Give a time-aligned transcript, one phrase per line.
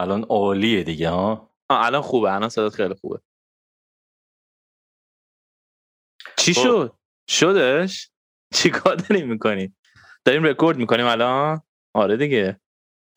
[0.00, 3.20] الان عالیه دیگه ها؟ الان خوبه الان صدات خیلی خوبه.
[6.38, 6.62] چی خب.
[6.62, 6.96] شد؟
[7.28, 8.10] شدش؟
[8.54, 9.74] چی کار داریم می‌کنی؟
[10.24, 11.62] داریم رکورد می‌کنیم الان؟
[11.94, 12.60] آره دیگه.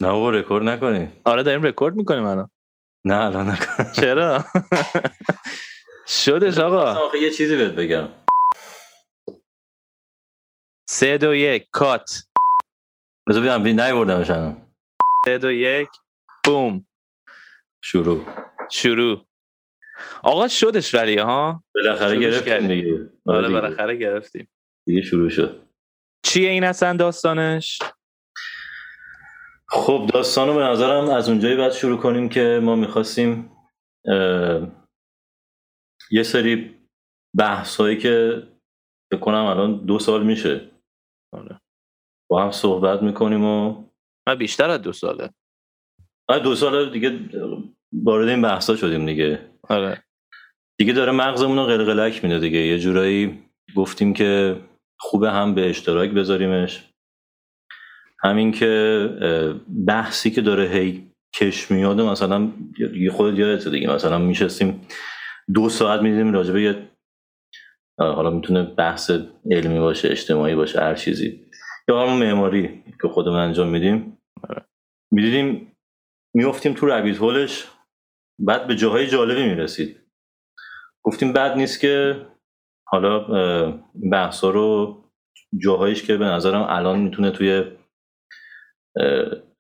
[0.02, 2.50] نه بابا رکورد نکنی آره داریم رکورد می‌کنیم الان.
[3.06, 4.46] نه الان نکن چرا؟
[6.08, 7.18] شدش آقا.
[7.18, 8.10] یه چیزی بهت بگم.
[10.90, 12.28] سه دو یک کات.
[13.28, 14.74] بذار بیام بی نیوردمش الان.
[15.26, 15.90] سه دو یک.
[16.46, 16.88] بوم.
[17.84, 18.26] شروع.
[18.72, 19.26] شروع.
[20.24, 22.68] آقا شدش ولی ها؟ بالاخره گرفتیم.
[22.68, 23.10] دیگه.
[23.26, 23.62] آره دیگه.
[23.62, 24.50] بالاخره گرفتیم.
[24.88, 25.68] دیگه شروع شد.
[26.26, 27.80] چیه این اصلا داستانش؟
[29.70, 33.58] خب داستانو به نظرم از اونجایی باید شروع کنیم که ما می‌خواستیم
[36.12, 36.80] یه سری
[37.38, 38.44] بحث هایی که
[39.12, 40.72] فکر کنم الان دو سال میشه.
[41.34, 41.62] آره.
[42.30, 43.84] با هم صحبت می‌کنیم و
[44.28, 45.34] من بیشتر از دو ساله.
[46.28, 47.20] آره دو سال دیگه
[48.04, 49.40] وارد این بحثا شدیم دیگه.
[49.70, 50.04] آره.
[50.80, 52.60] دیگه داره مغزمون رو قلقلک میده دیگه.
[52.60, 53.40] یه جورایی
[53.76, 54.62] گفتیم که
[55.00, 56.90] خوبه هم به اشتراک بذاریمش.
[58.24, 62.52] همین که بحثی که داره هی کش میاد مثلا
[62.94, 63.90] یه خود یادته دیگه.
[63.90, 64.88] مثلا میشستیم
[65.54, 66.90] دو ساعت می‌دیدیم راجبه یه
[67.98, 69.12] حالا می‌تونه بحث
[69.52, 71.46] علمی باشه اجتماعی باشه هر چیزی.
[71.90, 74.18] یا همون معماری که خودمون انجام میدیم.
[75.12, 75.73] می‌دیدیم
[76.34, 77.68] میفتیم تو ربیت هولش
[78.40, 80.00] بعد به جاهای جالبی می‌رسید.
[81.04, 82.26] گفتیم بد نیست که
[82.88, 83.20] حالا
[84.12, 84.98] بحثا رو
[85.64, 87.64] جاهایش که به نظرم الان می‌تونه توی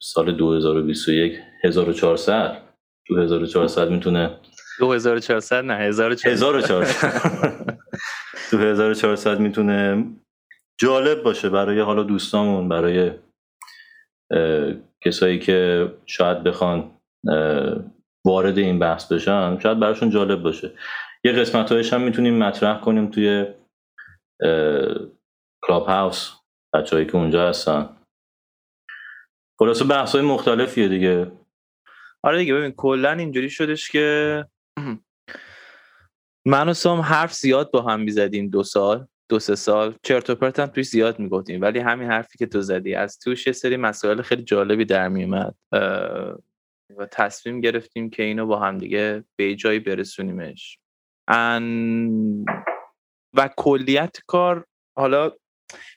[0.01, 2.61] سال 2021 1400
[3.07, 4.39] تو 1400 می‌تونه
[4.79, 7.77] 2400 نه 1400 1400
[8.51, 10.05] تو 1400 می‌تونه
[10.79, 13.11] جالب باشه برای حالا دوستامون برای
[15.05, 16.91] کسایی که شاید بخوان
[18.25, 20.71] وارد این بحث بشن شاید براشون جالب باشه.
[21.23, 23.45] یه قسمت هم می‌تونیم مطرح کنیم توی
[25.63, 26.31] کلاب هاوس
[26.73, 27.89] بچههایی که اونجا هستن.
[29.59, 31.31] خلاصه بحث های مختلفیه دیگه.
[32.23, 34.45] آره دیگه ببین کلا اینجوری شدش که
[36.53, 39.07] من و سام حرف زیاد با هم می‌زدیم دو سال.
[39.29, 42.61] دو سه سال چرت و پرت هم توش زیاد می‌گفتیم ولی همین حرفی که تو
[42.61, 45.55] زدی از توش یه سری مسائل خیلی جالبی در میومد
[46.97, 50.79] و تصمیم گرفتیم که اینو با هم دیگه به جایی برسونیمش.
[51.27, 52.45] ان...
[53.33, 54.65] و کلیت کار
[54.97, 55.31] حالا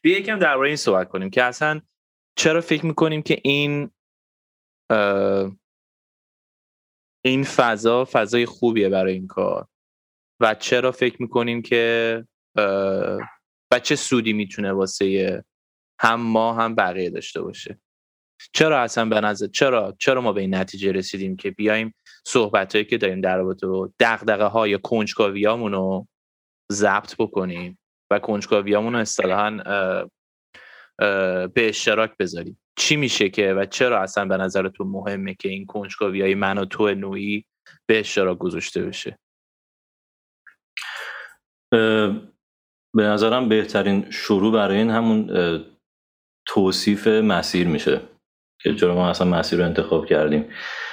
[0.02, 1.80] بیا یکم درباره این صحبت کنیم که اصلا
[2.38, 3.90] چرا فکر می‌کنیم که این
[7.24, 9.66] این فضا فضای خوبیه برای این کار؟
[10.40, 12.24] و چرا فکر می‌کنیم که
[13.72, 15.44] و چه سودی می‌تونه واسه
[16.00, 17.80] هم ما هم بقیه داشته باشه؟
[18.52, 21.94] چرا اصلا به نظر چرا چرا ما به این نتیجه رسیدیم که بیایم
[22.26, 26.08] صحبت هایی که داریم در رابطه با دغدغه های کنجکاویامون رو
[26.72, 27.78] ضبط بکنیم
[28.10, 29.50] و کنجکاویامون رو اصطلاحا
[31.46, 35.66] به اشتراک بذاریم؟ چی میشه که و چرا اصلا به نظر تو مهمه که این
[35.66, 37.44] کنجکاوی های من و تو نوعی
[37.86, 39.18] به اشتراک گذاشته بشه؟
[42.96, 45.30] به نظرم بهترین شروع برای این همون
[46.46, 48.00] توصیف مسیر میشه
[48.62, 50.44] که چرا ما اصلا مسیر رو انتخاب کردیم.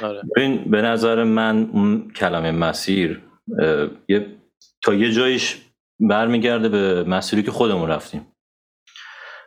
[0.01, 0.21] آره.
[0.35, 3.21] ببین به نظر من اون کلمه مسیر
[4.07, 4.25] یه
[4.83, 5.61] تا یه جایش
[5.99, 8.27] برمیگرده به مسیری که خودمون رفتیم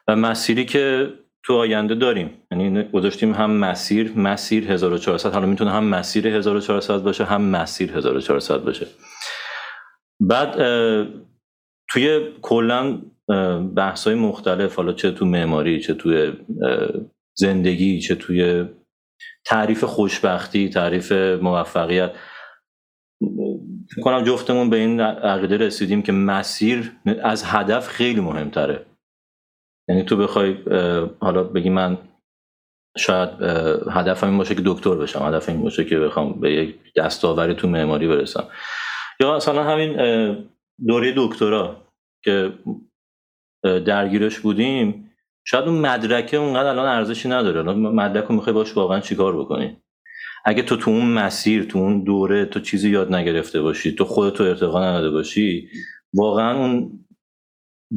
[0.08, 1.12] و مسیری که
[1.44, 2.30] تو آینده داریم.
[2.50, 8.58] یعنی گذاشتیم هم مسیر مسیر 1400 حالا می‌تونه هم مسیر 1400 باشه هم مسیر 1400
[8.58, 8.86] باشه.
[10.20, 10.56] بعد
[11.96, 13.02] توی کلا
[13.76, 16.32] بحث های مختلف حالا چه تو معماری چه توی
[17.34, 18.64] زندگی چه توی
[19.46, 22.12] تعریف خوشبختی تعریف موفقیت.
[24.02, 26.92] کنم جفتمون به این عقیده رسیدیم که مسیر
[27.22, 28.86] از هدف خیلی مهمتره.
[29.88, 30.56] یعنی تو بخوای
[31.20, 31.98] حالا بگی من
[32.98, 33.28] شاید
[33.90, 37.68] هدفم این باشه که دکتر بشم هدف این باشه که بخوام به یک دستاوری تو
[37.68, 38.48] معماری برسم.
[39.20, 39.96] یا مثلا همین
[40.86, 41.85] دوره دکترا.
[42.26, 42.58] که
[43.62, 45.12] درگیرش بودیم
[45.44, 47.60] شاید اون مدرکه اونقدر الان ارزشی نداره.
[47.60, 49.76] الان مدرک رو می‌خوای باش واقعا چیکار بکنی؟
[50.44, 54.44] اگه تو تو اون مسیر تو اون دوره تو چیزی یاد نگرفته باشی تو خودتو
[54.44, 55.70] ارتقا نداده باشی
[56.14, 57.06] واقعا اون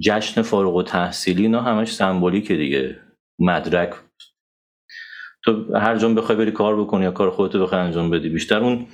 [0.04, 3.00] جشن فارغ و تحصیلی اینا همش سمبولیکه دیگه.
[3.40, 3.96] مدرک.
[5.46, 8.30] تو هر جا بخوای بری کار بکنی یا کار خودتو بخوای انجام بدی.
[8.30, 8.88] بیشتر اون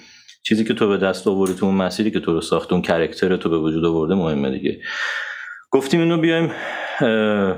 [0.48, 3.38] چیزی که تو به دست آوردی تو اون مسیری که تو رو ساخت اون کرکتر
[3.38, 4.82] تو به وجود آورده مهمه دیگه.
[5.72, 6.52] گفتیم اینو بیایم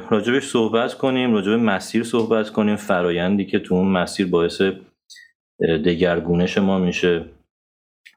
[0.10, 2.76] راجبش صحبت کنیم راجب مسیر صحبت کنیم.
[2.76, 4.62] فرایندی که تو اون مسیر باعث
[5.86, 7.26] دگرگونش ما میشه.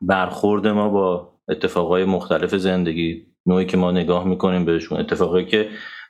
[0.02, 5.00] برخورد ما با اتفاقای مختلف زندگی نوعی که ما نگاه می‌کنیم بهشون.
[5.00, 5.68] اتفاقایی که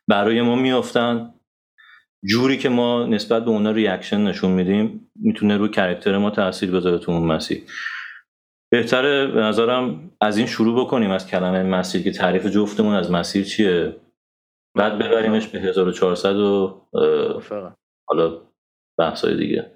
[0.08, 1.34] برای ما میافتن
[2.30, 6.98] جوری که ما نسبت به اونا reaction نشون میدیم می‌تونه رو character ما تاثیر بذاره
[6.98, 7.62] تو اون مسیر.
[8.72, 13.44] بهتره به نظرم از این شروع بکنیم از کلمه مسیر که تعریف جفتمون از مسیر
[13.44, 13.96] چیه؟
[14.74, 16.86] بعد ببریمش به 1400 و
[18.08, 18.42] حالا
[18.98, 19.72] بحثای دیگه.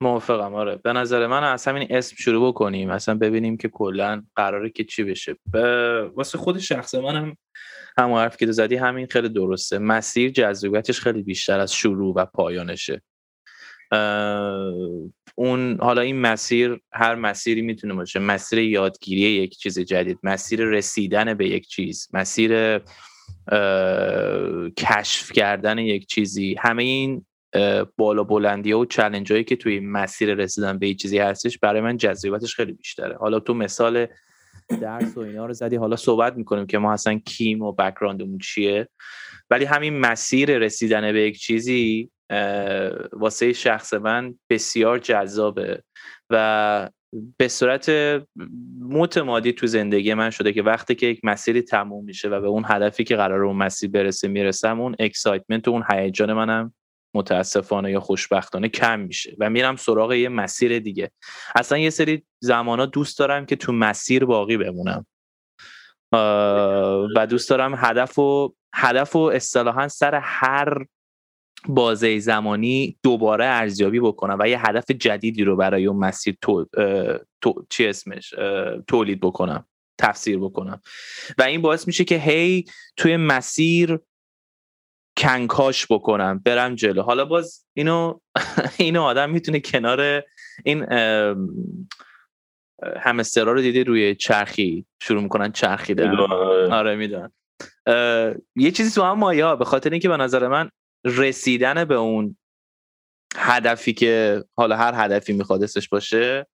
[0.00, 0.76] موافقم آره.
[0.76, 2.90] به نظر من از همین اسم شروع بکنیم.
[2.90, 5.36] اصلا ببینیم که کلا قراره که چی بشه.
[6.14, 7.36] واسه خود شخص منم
[7.98, 9.78] هم حرف که زدی همین خیلی درسته.
[9.78, 13.02] مسیر جذابیتش خیلی بیشتر از شروع و پایانشه.
[15.34, 18.18] اون حالا این مسیر هر مسیری می‌تونه باشه.
[18.18, 22.80] مسیر یادگیری یک چیز جدید مسیر رسیدن به یک چیز مسیر
[24.78, 26.56] کشف کردن یک چیزی.
[26.58, 27.26] همه این
[27.96, 31.80] بالا بلندی ها و challenge هایی که توی مسیر رسیدن به یک چیزی هستش برای
[31.80, 33.16] من جذابیتش خیلی بیشتره.
[33.16, 34.06] حالا تو مثال
[34.80, 38.38] درس و اینا رو زدی حالا صحبت می‌کنیم که ما اصلا کیم و background مون
[38.38, 38.88] چیه.
[39.50, 42.10] ولی همین مسیر رسیدن به یک چیزی
[43.12, 45.82] واسه شخص من بسیار جذابه
[46.30, 46.90] و
[47.36, 47.90] به صورت
[48.80, 52.64] متمادی تو زندگی من شده که وقتی که یک مسیری تموم میشه و به اون
[52.66, 56.74] هدفی که قرار اون مسیر برسه می‌رسم اون excitement و اون هیجان منم
[57.14, 61.10] متاسفانه یا خوشبختانه کم میشه و میرم سراغ یه مسیر دیگه.
[61.54, 65.06] اصلا یه سری زمانا دوست دارم که تو مسیر باقی بمونم.
[67.16, 69.38] و دوست دارم هدف و هدف و
[69.88, 70.86] سر هر
[71.68, 76.66] بازه زمانی دوباره ارزیابی بکنم و یه هدف جدیدی رو برای اون مسیر تو,
[77.40, 77.66] تو...
[77.70, 78.34] چی اسمش
[78.88, 79.66] تولید بکنم
[79.98, 80.80] تفسیر بکنم.
[81.38, 82.64] و این باعث میشه که هی
[82.96, 83.98] توی مسیر
[85.16, 87.02] کنکاش بکنم برم جلو.
[87.02, 88.20] حالا باز اینو
[88.78, 90.22] اینو آدم می‌تونه کنار
[90.64, 90.86] این
[93.00, 94.86] همسترا رو دیدی روی چرخی.
[95.02, 96.16] شروع می‌کنن چرخیدن.
[96.70, 97.32] آره می‌دونن
[98.56, 100.70] یه چیزی تو هم مایا به خاطر اینکه به نظر من
[101.04, 102.36] رسیدن به اون
[103.36, 106.46] هدفی که حالا هر هدفی می‌خواد اسمش باشه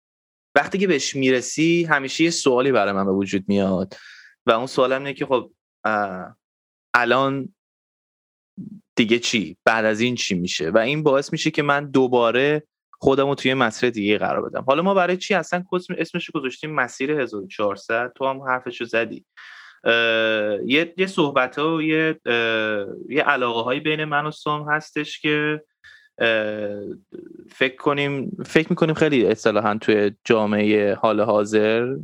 [0.54, 3.96] وقتی که بهش می‌رسی همیشه یه سوالی برای من به وجود میاد
[4.46, 5.52] و اون سوالم اینه که خب
[6.94, 7.54] الان
[8.96, 12.62] دیگه چی؟ بعد از این چی میشه؟ و این باعث میشه که من دوباره
[12.92, 14.64] خودم رو توی مسیر دیگه قرار بدم.
[14.66, 15.64] حالا ما برای چی اصلا
[15.98, 19.26] اسمش رو گذاشتیم مسیر 1400 تو هم حرفش رو زدی.
[19.84, 22.20] یه یه صحبت ها و یه
[23.08, 25.62] یه علاقه هایی بین من و سوم هستش که
[27.50, 31.96] فکر کنیم فکر می‌کنیم خیلی اصطلاحا توی جامعه حال حاضر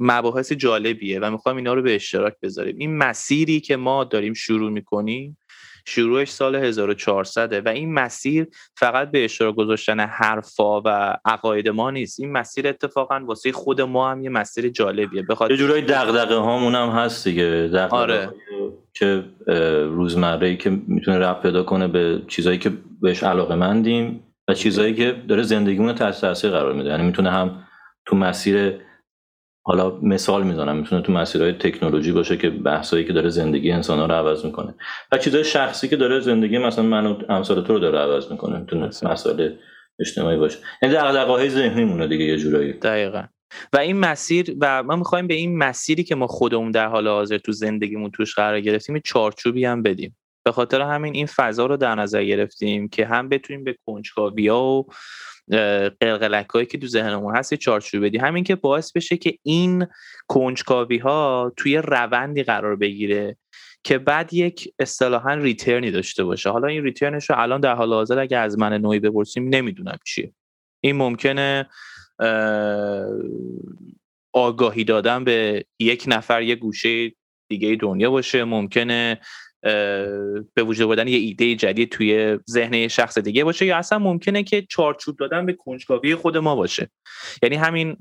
[0.00, 2.76] مباحث جالبیه و می‌خوایم اینا رو به اشتراک بذاریم.
[2.78, 5.38] این مسیری که ما داریم شروع می‌کنیم
[5.88, 8.46] شروعش سال 1400 و این مسیر
[8.76, 12.20] فقط به اشتراک گذاشتن حرفا و عقاید ما نیست.
[12.20, 15.22] این مسیر اتفاقا واسه خود ما هم یه مسیر جالبیه.
[15.22, 17.86] بخاطر یه جورایی دغدغه هامون هم هست دیگه.
[17.90, 18.30] آره.
[18.94, 19.24] که
[19.88, 22.72] روزمره ای که می‌تونه رفت پیدا کنه به چیزایی که
[23.02, 26.88] بهش علاقه مندیم و چیزایی که داره زندگیمون تحت تاثیر قرار میده.
[26.88, 27.62] یعنی می‌تونه هم
[28.06, 28.74] تو مسیر
[29.68, 34.06] حالا مثال می‌زنم می‌تونه تو مسیرهای تکنولوژی باشه که بحثایی که داره زندگی انسان ها
[34.06, 34.74] رو عوض می‌کنه.
[35.12, 38.58] و چیزای شخصی که داره زندگی مثلا من و امثال تو رو داره عوض می‌کنه
[38.58, 39.50] می‌تونه مسائل
[40.00, 40.58] اجتماعی باشه.
[40.82, 42.72] یعنی دغدغه‌های ذهنی مونه دیگه یه جورایی.
[42.72, 43.22] دقیقا.
[43.72, 47.38] و این مسیر و ما می‌خوایم به این مسیری که ما خودمون در حال حاضر
[47.38, 50.16] تو زندگیمون توش قرار گرفتیم چارچوبی هم بدیم.
[50.44, 54.84] به خاطر همین این فضا رو در نظر گرفتیم که هم بتونیم به کنجکاوی و
[56.00, 58.18] قلقلک هایی که تو ذهنمون هست چارچوب بدی.
[58.18, 59.86] همین که باعث بشه که این
[60.28, 63.36] کنجکاوی ها توی روندی قرار بگیره
[63.84, 66.50] که بعد یک اصطلاحا ریترنی داشته باشه.
[66.50, 70.32] حالا این ریترنش رو الان در حال حاضر اگه از من نوعی بپرسیم نمی‌دونم چیه.
[70.80, 71.66] این ممکنه
[74.32, 77.12] آگاهی دادن به یک نفر یک گوشه
[77.48, 78.44] دیگه دنیا باشه.
[78.44, 79.20] ممکنه
[80.54, 84.62] به وجود آوردن یه ایده جدید توی ذهن شخص دیگه باشه یا اصلا ممکنه که
[84.62, 86.90] چارچوب دادن به کنجکاوی خود ما باشه.
[87.42, 87.96] یعنی همین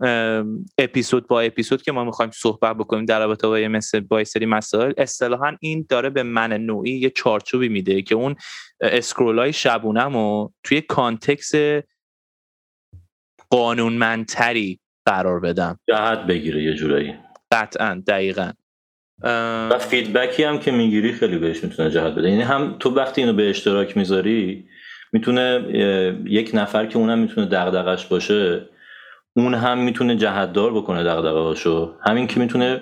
[0.77, 4.93] اپیزود با اپیزود که ما می‌خوایم صحبت بکنیم در رابطه با مثلا یه سری مسائل
[4.97, 8.35] اصطلاحا این داره به من نوعی یه چارچوبی میده که اون
[8.81, 11.51] scroll ای شبونم و توی context
[13.49, 15.79] قانونمندتری قرار بدم.
[15.89, 17.13] جهت بگیره یه جورایی.
[17.51, 18.51] قطعا دقیقا.
[19.23, 22.29] و feedback ی هم که می‌گیری خیلی بهش می‌تونه جهت بده.
[22.29, 24.67] یعنی هم تو وقتی اینو به اشتراک می‌ذاری
[25.13, 25.65] می‌تونه
[26.25, 28.69] یک نفر که اونم می‌تونه دغدغش باشه
[29.37, 31.93] اون هم می‌تونه جهتدار بکنه دغدغه‌هاشو.
[32.01, 32.81] همین که می‌تونه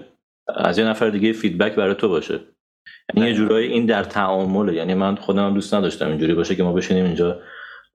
[0.56, 2.40] از یه نفر دیگه فیدبک برای تو باشه.
[3.16, 4.74] یعنی یه جورایی این در تعامله.
[4.74, 7.40] یعنی من خودم دوست نداشتم اینجوری باشه که ما بشینیم اینجا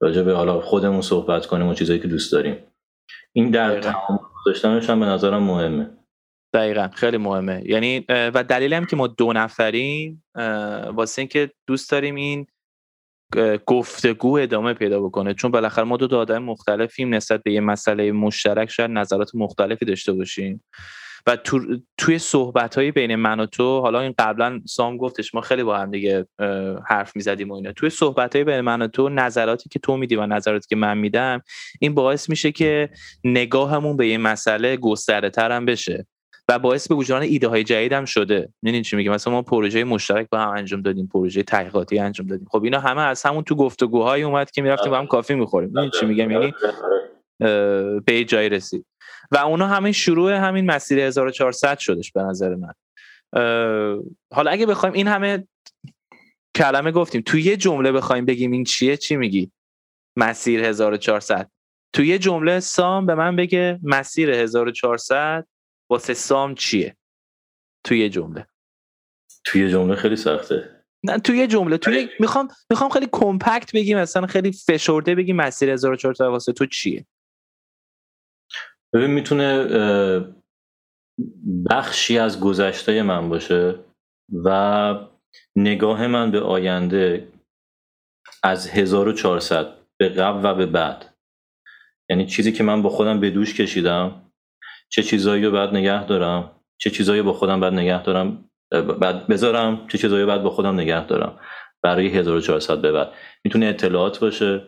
[0.01, 2.57] راجع به حالا خودمون صحبت کنیم و چیزایی که دوست داریم.
[3.33, 5.89] این در تمام گذاشتنش هم به نظرم مهمه.
[6.53, 7.61] دقیقا خیلی مهمه.
[7.65, 10.23] یعنی و دلیل هم که ما دو نفریم
[10.93, 12.47] واسه اینکه دوست داریم این
[13.65, 15.33] گفتگو ادامه پیدا بکنه.
[15.33, 19.85] چون بالاخره ما دو, دو آدم مختلفیم نسبت به یه مسئله مشترک شاید نظرات مختلفی
[19.85, 20.63] داشته باشیم.
[21.27, 21.59] و تو،
[21.97, 25.77] توی صحبت های بین من و تو حالا این قبلا سام گفتش ما خیلی با
[25.77, 26.25] هم دیگه
[26.87, 27.71] حرف می‌زدیم و اینا.
[27.71, 30.97] توی صحبت های بین من و تو نظراتی که تو میدی و نظراتی که من
[30.97, 31.41] میدم
[31.79, 32.89] این باعث میشه که
[33.23, 36.07] نگاهمون به این مسئله گسترده تر بشه.
[36.49, 38.53] و باعث به وجود ایده های جدید هم شده.
[38.61, 42.47] می‌دونین چی میگه مثلا ما پروژه مشترک با هم انجام دادیم پروژه تحقیقاتی انجام دادیم.
[42.51, 45.69] خب اینا همه از همون تو گفتگوهای اومد که می‌رفتیم با هم کافی می‌خوریم.
[45.69, 46.53] می‌دونین چی میگم؟ یعنی
[48.05, 48.85] به جایی رسید.
[49.31, 52.73] و اونا همین شروع همین مسیر 1400 شدش به نظر من.
[54.33, 55.47] حالا اگه بخوایم این همه
[56.55, 59.51] کلمه گفتیم تو یه جمله بخوایم بگیم این چیه چی میگی؟
[60.17, 61.51] مسیر 1400
[61.93, 65.47] تو یه جمله سام به من بگه مسیر 1400
[65.89, 66.97] واسه سام چیه؟
[67.83, 68.47] توی یه جمله.
[69.45, 70.85] توی جمله خیلی سخته.
[71.03, 71.77] نه توی یه جمله.
[71.77, 77.05] توی می‌خوام می‌خوام خیلی کمپکت بگیم مثلا خیلی فشرده بگیم مسیر 1400 واسه تو چیه.
[78.93, 79.67] ببین می‌تونه
[81.69, 83.79] بخشی از گذشته من باشه
[84.45, 85.09] و
[85.55, 87.31] نگاه من به آینده
[88.43, 91.17] از 1400 به قبل و به بعد.
[92.09, 94.28] یعنی چیزی که من با خودم به دوش کشیدم.
[94.89, 99.87] چه چیزایی رو باید نگه دارم چه چیزایی با خودم باید نگه دارم بعد بذارم
[99.87, 101.39] چه چیزایی باید با خودم نگه دارم.
[101.81, 103.13] برای 1400 به بعد.
[103.43, 104.67] می‌تونه اطلاعات باشه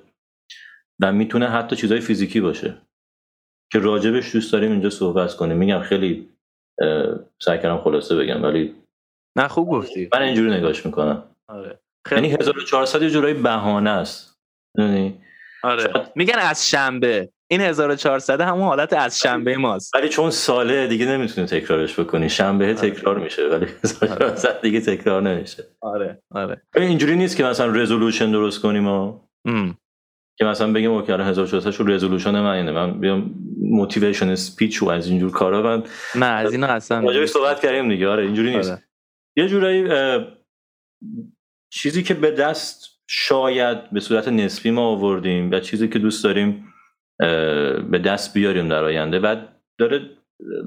[1.01, 2.77] و می‌تونه حتی چیزای فیزیکی باشه
[3.71, 5.57] که راجبش دوست داریم اینجا صحبت کنیم.
[5.57, 6.29] میگم خیلی
[7.41, 8.75] سعی کردم خلاصه بگم ولی
[9.35, 10.09] نه خوب گفتی.
[10.13, 11.23] من اینجوری نگاش می‌کنم.
[11.47, 11.79] آره.
[12.11, 14.39] یعنی 1400 یه جورایی بهانه است.
[15.63, 15.93] آره.
[16.15, 17.29] میگن از شنبه.
[17.51, 19.95] این 1400 همون حالت از شنبه ماست.
[19.95, 22.29] ولی چون ساله دیگه نمی‌تونی تکرارش بکنی.
[22.29, 22.73] شنبه آره.
[22.73, 25.63] تکرار میشه ولی 1400 دیگه تکرار نمیشه.
[25.81, 26.61] آره آره.
[26.75, 29.19] اینجوری نیست که مثلا resolution درست کنیم و
[30.37, 32.71] که مثلا بگیم okay 1400 شو resolution من اینه.
[32.71, 35.83] من بیام motivation speech و از اینجور کارا من
[36.15, 38.07] نه از اینا اصلا راجعش صحبت کردیم دیگه.
[38.07, 38.71] آره اینجوری نیست.
[38.71, 38.83] آره.
[39.37, 39.89] یه جورایی
[41.73, 46.70] چیزی که به دست شاید به صورت نسبی ما آوردیم و چیزی که دوست داریم
[47.91, 50.09] به دست بیاریم در آینده بعد داره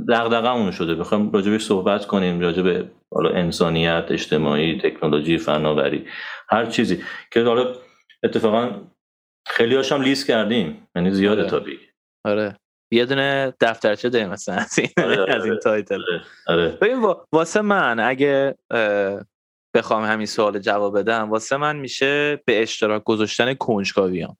[0.09, 6.07] دغدغه‌مون شده بخوام راجبش صحبت کنیم راجع به حالا انسانیت اجتماعی تکنولوژی فناوری
[6.49, 7.75] هر چیزی که حالا
[8.23, 8.81] اتفاقا
[9.47, 11.51] خیلی هاشم لیست کردیم یعنی زیاده آره.
[11.51, 11.79] تا بی
[12.25, 12.57] آره
[12.93, 15.35] یه دونه دفترچه داریم مثلا از این, آره.
[15.35, 16.23] از این title آره.
[16.47, 16.69] آره.
[16.69, 18.55] ببین واسه من اگه
[19.75, 24.37] بخوام همین سوال جواب بدم واسه من میشه به اشتراک گذاشتن کنجکاویام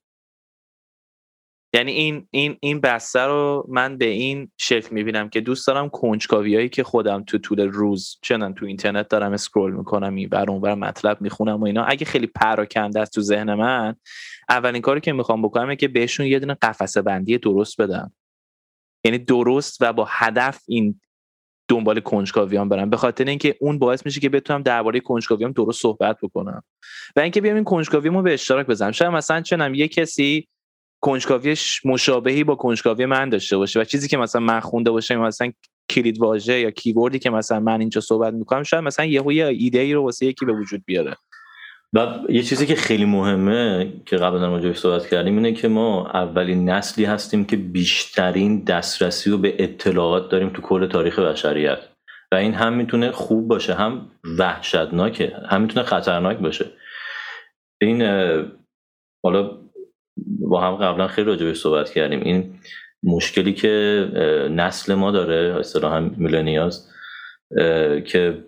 [1.75, 6.69] یعنی این این این بسته رو من به این شکل می‌بینم که دوست دارم کنجکاویایی
[6.69, 11.21] که خودم تو طول روز چنان تو اینترنت دارم scroll می‌کنم این بر اونور مطلب
[11.21, 11.85] می‌خونم و اینا.
[11.85, 13.97] اگه خیلی پراکنده است تو ذهن من
[14.49, 18.13] اولین کاری که می‌خوام بکنم اینه که بهشون یه دونه قفسه بندی درست بدم.
[19.05, 21.01] یعنی درست و با هدف این
[21.69, 22.91] دنبال کنجکاویان برم.
[22.91, 26.63] به خاطر اینکه اون باعث میشه که بتونم درباره کنجکاویام درست صحبت بکنم.
[27.17, 30.49] و اینکه بیام این کنجکاویمو به اشتراک بزنم شاید مثلا چنم یه کسی
[31.05, 35.53] کنجکاویش مشابهی با کنجکاوی من داشته باشه و چیزی که مثلا من خونده باشه مثلا
[35.91, 39.79] کلید واژه یا کیوردی که مثلا من اینجا صحبت می‌کنم شاید مثلا یهو یه ایده
[39.79, 41.17] ای رو واسه یکی به وجود بیاره.
[41.93, 46.71] و یه چیزی که خیلی مهمه که قبلا موردش صحبت کردیم اینه که ما اولین
[46.71, 51.79] نسلی هستیم که بیشترین دسترسی رو به اطلاعات داریم تو کل تاریخ بشریت.
[52.33, 56.71] و این هم می‌تونه خوب باشه هم وحشتناکه هم می‌تونه خطرناک باشه.
[57.83, 58.03] این
[59.25, 59.64] حالا
[60.27, 62.21] با هم قبلا خیلی راجع به صحبت کردیم.
[62.21, 62.61] این
[63.03, 63.69] مشکلی که
[64.51, 66.91] نسل ما داره اصطلاحا میلنیاز
[68.07, 68.45] که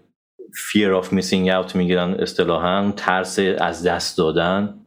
[0.55, 4.87] fear of missing out می‌گیرن اصطلاحا ترس از دست دادن.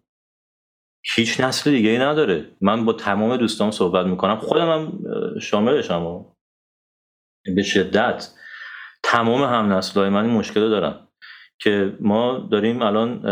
[1.16, 2.46] هیچ نسل دیگه ای نداره.
[2.62, 4.40] من با تمام دوستان صحبت می‌کنم.
[4.40, 5.00] خودم هم
[5.40, 6.26] شاملشم
[7.56, 8.30] به شدت.
[9.04, 11.09] تمام هم نسل های من این مشکل دارم
[11.62, 13.26] که ما داریم الان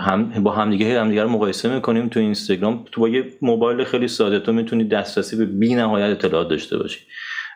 [0.00, 2.84] هم با همدیگه همدیگه رو مقایسه می‌کنیم تو اینستاگرام.
[2.92, 7.00] تو با یه موبایل خیلی ساده تو می‌تونی دسترسی به بی نهایت اطلاعات داشته باشی.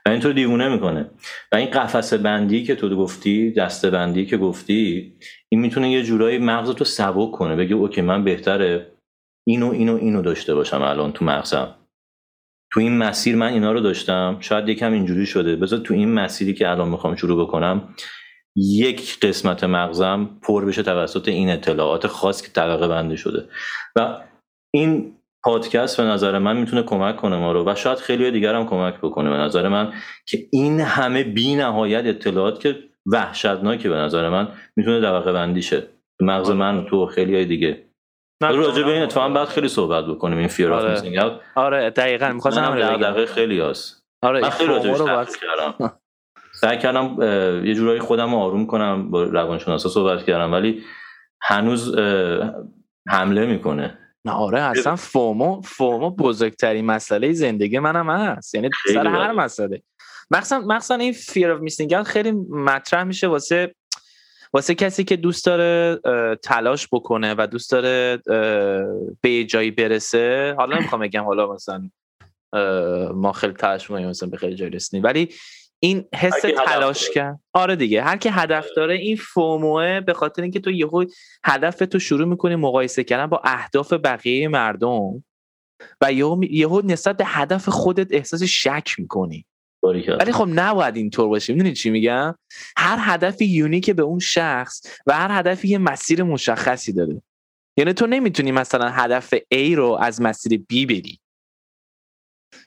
[0.07, 1.11] و این تو دیوونه می‌کنه.
[1.53, 5.13] و این قفس بندی که تو گفتی دسته بندی که گفتی
[5.49, 7.57] این می‌تونه یه جورایی مغز تو سبک کنه.
[7.57, 8.87] بگه اوکی من بهتره
[9.47, 11.75] اینو اینو اینو داشته باشم الان تو مغزم.
[12.73, 14.37] تو این مسیر من اینا رو داشتم.
[14.41, 15.57] شاید یکم اینجوری شده.
[15.57, 17.95] بذار تو این مسیری که الان می‌خوام شروع بکنم
[18.57, 23.49] یک قسمت مغزم پر بشه توسط این اطلاعات خاص که طبقه بندی شده.
[23.97, 24.21] و
[24.75, 28.67] این پادکست به نظر من می‌تونه کمک کنه ما رو و شاید خیلی دیگر هم
[28.67, 29.31] کمک بکنه.
[29.31, 29.93] به نظر من
[30.27, 35.87] که این همه بی نهایت اطلاعات که وحشتناکه به نظر من می‌تونه طبقه بندی شه.
[36.21, 36.51] مغز.
[36.51, 37.85] من تو خیلی های دیگه.
[38.43, 40.39] راجع به این اتفاقا بعد خیلی صحبت بکنیم.
[40.39, 41.41] این فیر آره.
[41.55, 42.33] آره دقیقاً.
[42.33, 44.73] می‌خواستم دقیقه خیلی هست آره من خیلی
[45.41, 45.99] کردم.
[46.61, 47.17] سعی کردم
[47.67, 50.83] یه جورایی خودم رو آروم کنم با روانشناسا صحبت کردم ولی
[51.43, 51.97] هنوز
[53.09, 53.99] حمله می‌کنه.
[54.25, 58.55] نه آره اصلا FOMO FOMO بزرگترین مسئله زندگی منم هست.
[58.55, 59.83] یعنی سر هر مسئله.
[60.31, 63.75] مخصوصا مخصوصا این fear of missing خیلی مطرح میشه واسه
[64.53, 66.01] واسه کسی که دوست داره
[66.43, 68.19] تلاش بکنه و دوست داره
[69.21, 70.55] به جایی برسه.
[70.59, 71.91] حالا نمی‌خوام بگم حالا مثلا
[73.15, 75.05] ما خیلی تلاش می‌کنیم مثلا به خیلی جایی رسیدیم.
[75.05, 75.29] ولی
[75.85, 77.41] این حس تلاش کرد.
[77.53, 78.03] آره دیگه.
[78.03, 81.05] هر کی هدف داره این فوموه به خاطر اینکه تو یهو
[81.45, 85.25] هدف تو شروع می‌کنی مقایسه کردن با اهداف بقیه مردم
[86.01, 89.47] و یهو یهو نسبت به هدف خودت احساس شک می‌کنی.
[90.21, 91.53] ولی خب نباید اینطور باشه.
[91.53, 92.35] می‌دونی چی میگم؟
[92.77, 97.23] هر هدفی یونیک به اون شخص و هر هدفی یه مسیر مشخصی داره.
[97.79, 101.19] یعنی تو نمی‌تونی مثلا هدف A رو از مسیر B بری.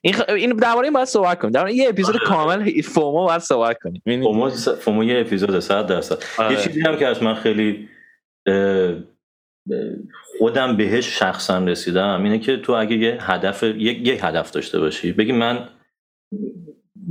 [0.01, 0.21] این خ...
[0.29, 1.51] این درباره این باید صحبت کنیم.
[1.51, 2.25] درباره یه اپیزود آره.
[2.25, 4.01] کامل فومو باید صحبت کنیم.
[4.05, 6.17] فومو فومو یه اپیزود 100 درصد.
[6.39, 6.55] یه آره.
[6.55, 7.89] چیزی هم که از من خیلی
[10.37, 15.11] خودم بهش شخصا رسیدم اینه که تو اگه یه هدف یک یه هدف داشته باشی
[15.11, 15.69] بگی من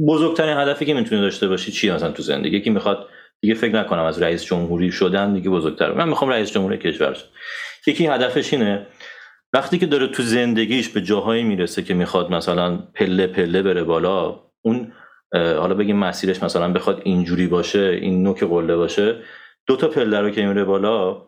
[0.06, 3.08] بزرگترین هدفی که می‌تونی داشته باشی چی مثلا تو زندگی؟ یکی می‌خواد
[3.40, 7.24] دیگه فکر نکنم از رئیس جمهوری شدن دیگه بزرگتر من می‌خوام رئیس جمهوری کشور شم.
[7.86, 8.86] یکی هدفش اینه
[9.52, 14.40] وقتی که داره تو زندگیش به جاهایی می‌رسه که می‌خواد مثلا پله پله بره بالا
[14.64, 14.92] اون
[15.34, 19.22] حالا بگیم مسیرش مثلا بخواد اینجوری باشه این نوک قله باشه
[19.66, 21.26] دو تا پله رو که میره بالا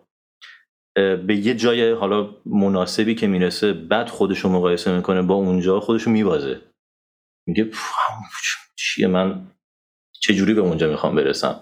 [0.96, 6.02] به یه جای حالا مناسبی که می‌رسه بعد خودش رو مقایسه می‌کنه با اونجا خودش
[6.02, 6.60] رو میبازه.
[7.46, 7.70] میگه
[8.76, 9.46] چیه من؟
[10.20, 11.60] چه جوری به اونجا می‌خوام برسم؟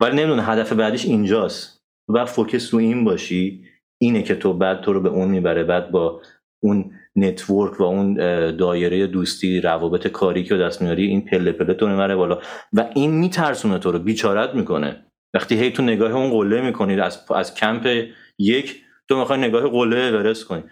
[0.00, 1.78] ولی نمی‌دونه هدف بعدیش اینجاست.
[2.08, 3.67] و focus رو این باشی
[4.02, 6.22] اینه که تو بعد تو رو به اون می‌بره بعد با
[6.62, 8.14] اون network و اون
[8.56, 12.40] دایره دوستی روابط کاری که دست میاری این پله پله تو می‌بره بالا
[12.72, 15.04] و این میترسونه تو رو بیچارت می‌کنه.
[15.34, 18.06] وقتی هی تو نگاه اون قله می‌کنی از از کمپ
[18.38, 20.62] یک تو می‌خوای نگاه قله ورس کنی.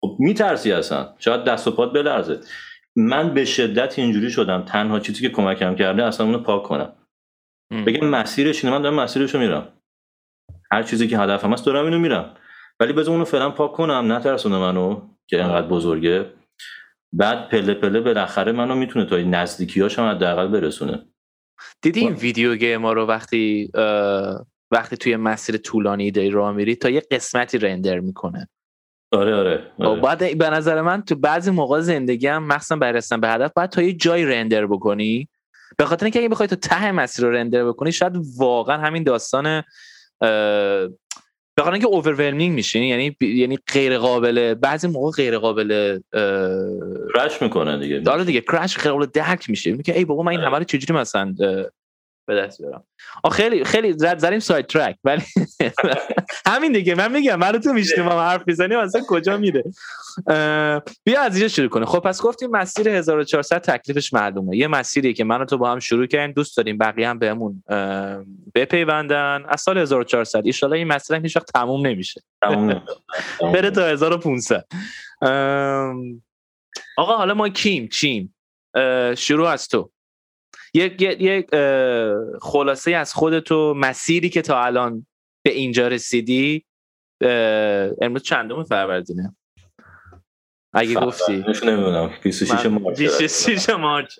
[0.00, 2.40] خب میترسی اصلا شاید دست و پات بلرزه.
[2.96, 6.92] من به شدت اینجوری شدم تنها چیزی که کمکم کرده اصلا اونو پاک کنم.
[7.86, 9.68] بگم مسیرش اینه من دارم مسیرش رو میرم.
[10.70, 12.34] هر چیزی که هدفم هست دارم اینو میرم.
[12.80, 16.32] ولی بذار اونو فعلا پاک کنم نترسونه منو که انقدر بزرگه.
[17.12, 21.06] بعد پله پله بالاخره منو می‌تونه تا نزدیکیاش هم حداقل برسونه.
[21.82, 23.70] دیدی این ویدیو گیم ما رو وقتی
[24.70, 28.48] وقتی توی مسیر طولانی داری راه میری تا یه قسمتی رندر می‌کنه.
[29.12, 30.00] آره آره, آره.
[30.00, 33.70] بعد به نظر من تو بعضی موقع زندگی هم مخصوصا برای رسیدن به هدف باید
[33.70, 35.28] تا یه جای رندر بکنی.
[35.78, 39.62] به خاطر اینکه اگه بخوای تو ته مسیر رو رندر بکنی شاید واقعا همین داستان
[41.56, 45.98] به خاطر اینکه اوورولمینگ میشه یعنی یعنی غیر قابل بعضی موقع غیر قابل
[47.14, 50.40] کرش می‌کنه دیگه داره دیگه کرش غیر قابل درک میشه میگه ای بابا من این
[50.40, 50.48] آره.
[50.48, 51.34] همه رو چجوری مثلا
[52.26, 52.84] به دست بیارم.
[53.32, 55.22] خیلی خیلی زد زدیم ساید ترک ولی
[56.46, 59.64] همین دیگه من میگم من تو میشنم حرف می‌زنیم اصلا کجا میره؟
[61.04, 64.56] بیا از اینجا شروع کنه خب پس گفتیم مسیر 1400 تکلیفش معلومه.
[64.56, 67.62] یه مسیری که من تو با هم شروع کردیم دوست داریم بقیه هم بهمون
[68.54, 69.44] بپیوندن.
[69.48, 72.22] از سال 1400 ان این مسیر هیچ وقت تموم نمیشه.
[73.54, 74.66] بره تا 1500
[76.98, 78.34] آقا حالا ما کیم؟ چیم؟
[79.16, 79.90] شروع از تو.
[80.74, 81.46] یک یک
[82.42, 85.06] خلاصه از خودتو مسیری که تا الان
[85.44, 86.64] به اینجا رسیدی
[88.02, 89.36] امروز چندم فروردینه؟
[90.74, 91.32] اگه گفتی.
[91.64, 92.10] نمی‌دونم.
[92.22, 92.98] 26 مارچ.
[92.98, 94.18] 26 مارچ.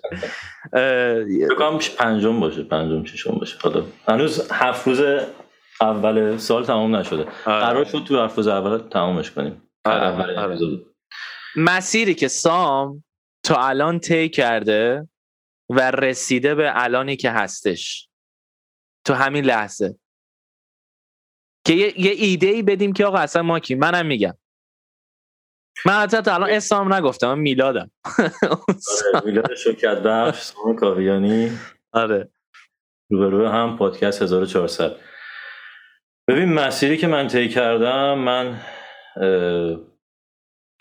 [1.51, 3.57] بکنم پنجم باشه پنجم ششم باشه.
[3.61, 5.01] حالا هنوز هفت روز
[5.81, 7.25] اول سال تمام نشده.
[7.45, 7.65] آره.
[7.65, 9.61] قرار شد تو هفت روز اول تمامش کنیم.
[9.85, 10.39] آره.
[10.39, 10.59] آره.
[11.55, 13.03] مسیری که سام
[13.43, 15.07] تا الان طی کرده
[15.69, 18.09] و رسیده به الانی که هستش.
[19.05, 19.99] تو همین لحظه.
[21.65, 24.37] که یه, یه ایده ای بدیم که آقا اصلا ما کی منم میگم.
[25.85, 27.91] من حتی تا الان اسلام نگفتم من میلادم.
[29.13, 31.51] آره میلاد شوکت بخش سام کاویانی.
[31.91, 32.31] آره.
[33.09, 34.95] روبرو هم پادکست 1400
[36.27, 38.61] ببین مسیری که من طی کردم من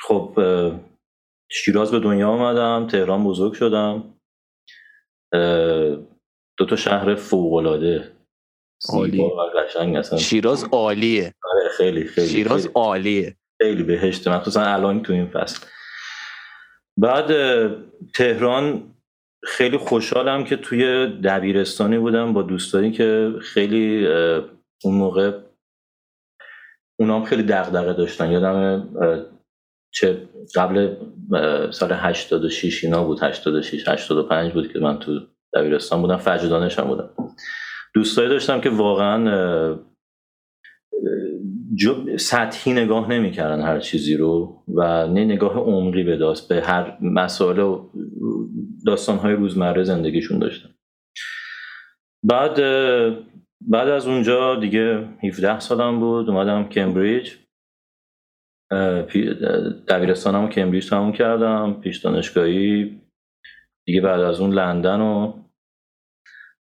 [0.01, 0.39] خب
[1.51, 4.16] شیراز به دنیا آمدم تهران بزرگ شدم.
[6.59, 8.13] دو تا شهر فوق العاده
[8.93, 9.23] عالی
[10.19, 11.35] شیراز عالیه.
[11.43, 12.73] آره خیلی خیلی شیراز خیلی.
[12.75, 13.37] عالیه.
[13.63, 14.29] خیلی بهشت.
[14.29, 15.67] مخصوصا الان تو این فصل.
[17.01, 17.31] بعد
[18.15, 18.95] تهران
[19.45, 24.07] خیلی خوشحالم که توی دبیرستانی بودم با دوستانی که خیلی
[24.85, 25.39] اون موقع
[27.01, 28.31] اونام خیلی دغدغه داشتن.
[28.31, 28.89] یادم
[29.91, 30.95] چه قبل
[31.71, 35.21] سال 86 اینا بود 86 85 بود که من تو
[35.55, 37.11] دبیرستان بودم فجر دانشم بودم.
[37.95, 39.79] دوستایی داشتم که واقعا
[42.17, 47.59] سطحی نگاه نمی‌کردن هر چیزی رو و نه نگاه عمقی به داست به هر مسائل
[47.59, 47.91] و
[48.87, 50.69] داستانهای روزمره زندگیشون داشتن.
[52.25, 52.61] بعد
[53.61, 57.33] بعد از اونجا دیگه 17 سالم بود اومدم کمبریج
[59.89, 63.01] دبیرستانم کمبریج تموم کردم پیش دانشگاهی
[63.87, 65.33] دیگه بعد از اون لندن و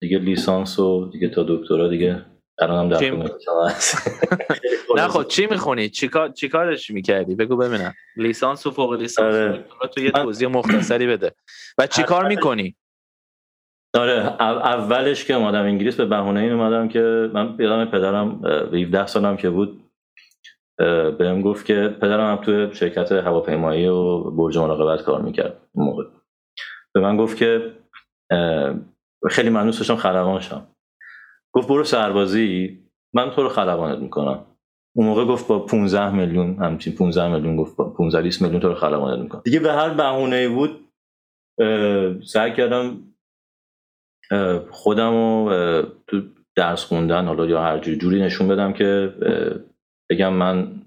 [0.00, 2.24] دیگه لیسانس و دیگه تا دکترا دیگه
[2.58, 2.98] الانم در
[4.96, 7.94] نه خب چی می‌خونی؟ چیکار چیکارش می‌کردی؟ بگو ببینم.
[8.16, 9.34] لیسانس و فوق لیسانس.
[9.34, 9.64] آره.
[9.94, 11.34] تو یه توضیح مختصری بده.
[11.78, 12.76] و چیکار می‌کنی؟
[13.94, 19.06] آره اولش که اومدم انگلیس به بهونه این اومدم که من یادم پدرم به 17
[19.06, 19.81] سالم که بود
[21.18, 26.04] بهم گفت که پدرم هم توی شرکت هواپیمایی و برج مراقبت کار می‌کرد موقع.
[26.94, 27.72] به من گفت که
[29.30, 30.66] خیلی ممنون داشتم خلبان شم.
[31.54, 32.78] گفت برو سربازی
[33.14, 34.44] من تو رو خلبانت می‌کنم.
[34.96, 38.68] اون موقع گفت با 15 میلیون همچین 15 میلیون گفت با 15 20 میلیون تو
[38.68, 39.42] رو خلبانت می‌کنم.
[39.44, 40.70] دیگه به هر بهونه بود
[42.24, 42.98] سعی کردم
[44.70, 45.52] خودم رو
[46.06, 46.22] تو
[46.56, 49.12] درس خوندن حالا یا هر جوری نشون بدم که
[50.14, 50.82] بگم من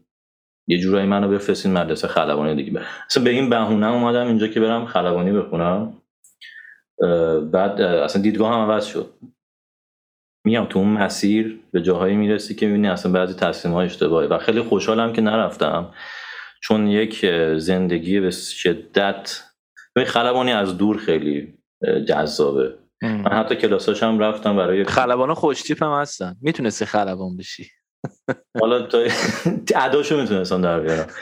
[0.67, 2.81] یه جورایی منو بفرستین مدرسه خلبانی دیگه.
[3.09, 6.01] اصلا به این بهونه اومدم اینجا که برم خلبانی بخونم.
[7.51, 9.13] بعد اصلا دیدگاه هم عوض شد.
[10.45, 14.27] میگم تو اون مسیر به جاهایی می‌رسی که می‌بینی اصلا بعضی تصمیم های اشتباهی.
[14.27, 15.93] و خیلی خوشحالم که نرفتم.
[16.63, 17.25] چون یک
[17.57, 19.43] زندگی به شدت
[20.07, 21.57] خلبانی از دور خیلی
[22.07, 22.77] جذابه.
[23.01, 26.35] من حتی کلاساش هم رفتم برای خلبان خوشتیپ هم هستن.
[26.41, 27.71] می‌تونستی خلبان بشی.
[28.61, 29.07] حالا تو
[29.75, 31.07] عداشو می‌تونستم در بیارم.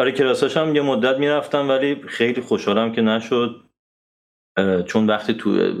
[0.00, 3.56] آره کلاساش هم یه مدت می‌رفتم ولی خیلی خوشحالم که نشد.
[4.86, 5.72] چون وقتی تو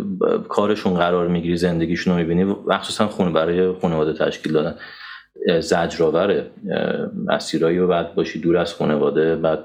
[0.48, 4.78] کارشون قرار می‌گیری زندگیشون رو می‌بینی مخصوصا خونه برای خانواده تشکیل دادن.
[5.60, 6.50] زجرآوره.
[7.26, 9.64] مسیرایی و بعد باشی دور از خانواده بعد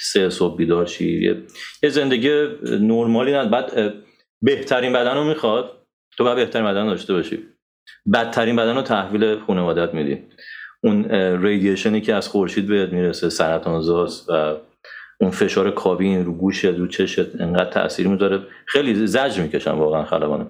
[0.00, 1.36] سه صبح بیدار شی.
[1.82, 2.30] یه زندگی
[2.80, 3.94] نرمالی نه بعد
[4.42, 5.70] بهترین بدن رو می‌خواد
[6.16, 7.53] تو باید بهترین بدن داشته باشی.
[8.12, 10.22] بدترین بدن رو تحویل خانوادت میدی.
[10.82, 11.04] اون
[11.44, 14.56] ریدیشنی که از خورشید بهت می‌رسه سرطان زاست و
[15.20, 18.42] اون فشار کابین رو گوشت رو چشت انقدر تاثیر می‌ذاره.
[18.66, 20.46] خیلی زجر می‌کشم واقعا خلبانه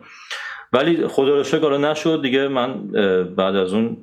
[0.72, 2.22] ولی خدا رو شکر نشد.
[2.22, 2.88] دیگه من
[3.24, 3.96] بعد از اون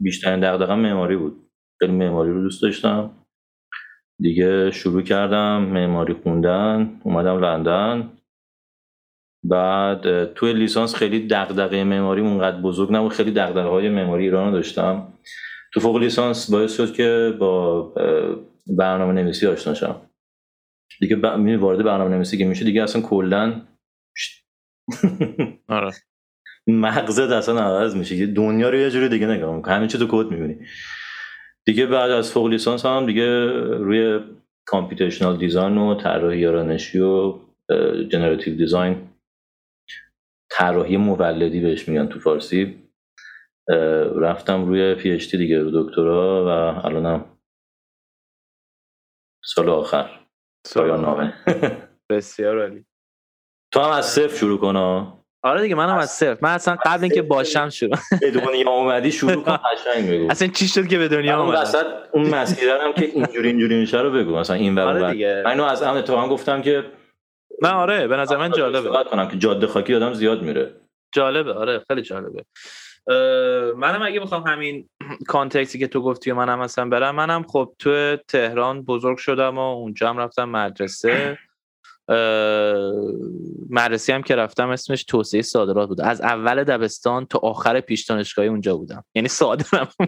[0.00, 1.36] بیشترین دغدغه معماری بود.
[1.78, 3.10] خیلی معماری رو دوست داشتم.
[4.20, 8.12] دیگه شروع کردم معماری خوندن اومدم لندن.
[9.50, 13.12] بعد توی لیسانس خیلی دغدغه معماری اونقدر بزرگ نبود.
[13.12, 15.12] خیلی دغدغه های معماری ایران داشتم.
[15.74, 17.92] تو فوق لیسانس باعث شد که با
[18.66, 19.96] برنامه نویسی آشنا شم.
[21.00, 21.24] دیگه ب...
[21.62, 23.62] وارد برنامه نویسی که میشه دیگه اصلا کلا
[25.68, 25.92] آره.
[26.66, 28.26] مغزت اصلا عوض میشه.
[28.26, 29.74] دنیا رو یه جوری دیگه نگاه می‌کنی.
[29.74, 30.56] همین چه تو کد می‌بینی.
[31.64, 34.20] دیگه بعد از فوق لیسانس هم دیگه روی
[34.66, 37.38] computational design و طراحی رایانشی و
[38.08, 39.05] generative design
[40.56, 42.88] طراحی مولدی بهش میگن تو فارسی.
[44.16, 46.48] رفتم روی PhD دیگه رو دکترا و
[46.86, 47.24] الانم
[49.44, 50.20] سال آخر.
[50.66, 51.34] سال نامه.
[52.10, 52.84] بسیار عالی.
[53.72, 54.76] تو هم از صفر شروع کن
[55.44, 56.38] آره دیگه منم از صفر.
[56.42, 57.96] من اصلا قبل اینکه باشم شروع.
[58.20, 60.26] به دنیا اومدی شروع کن قشنگ بگو.
[60.32, 64.00] اصلا چی شد که به دنیا اومدی وسط اون مسیر هم که اینجوری اینجوری میشه
[64.00, 64.36] رو بگو.
[64.36, 65.42] مثلا این ور آره دیگه.
[65.44, 66.84] من از هم اتفاقا گفتم که
[67.62, 69.04] نه آره به نظر من جالبه.
[69.10, 70.74] کنم که جاده خاکی آدم زیاد میره.
[71.12, 72.44] جالبه آره خیلی جالبه.
[73.76, 74.88] منم اگه بخوام همین
[75.28, 80.08] کانتکسی که تو گفتی منم مثلا برم منم خب تو تهران بزرگ شدم و اونجا
[80.08, 81.38] هم رفتم مدرسه.
[83.70, 86.00] مدرسه هم که رفتم اسمش توسعه صادرات بود.
[86.00, 89.04] از اول دبستان تا آخر پیش دانشگاهی اونجا بودم.
[89.14, 89.88] یعنی صادرم.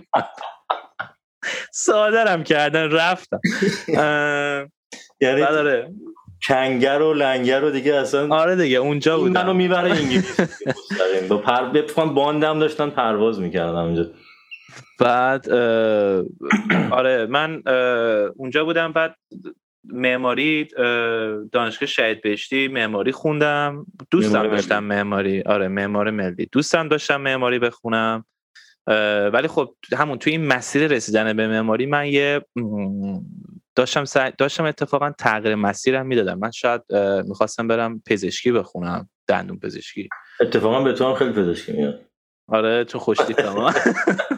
[1.73, 3.41] صادرم کردن رفتم.
[5.21, 5.43] یعنی.
[6.47, 9.43] کنگر و لنگر و دیگه اصلا آره دیگه اونجا بودم.
[9.43, 10.41] منو می‌بره انگلیس.
[11.29, 14.07] با پر باندم داشتن پرواز می‌کردم اونجا
[15.01, 15.51] بعد
[16.91, 17.63] آره من
[18.37, 18.93] اونجا بودم.
[18.93, 19.15] بعد
[19.85, 20.69] معماری
[21.53, 23.87] دانشگاه شهید بهشتی معماری خوندم.
[24.11, 25.43] دوستم داشتم معماری.
[25.43, 26.49] آره معمار ملی.
[26.53, 28.25] دوستم داشتم معماری بخونم.
[29.33, 32.41] ولی خب همون توی این مسیر رسیدن به معماری من یه
[33.79, 34.05] داشتم
[34.39, 36.39] داشتم اتفاقا تغییر مسیرم می‌دادم.
[36.39, 36.83] من شاید
[37.27, 40.09] می‌خواستم برم پزشکی بخونم دندون پزشکی.
[40.41, 42.01] اتفاقا به تو هم خیلی پزشکی میاد.
[42.49, 43.75] آره تو خوشتی تمام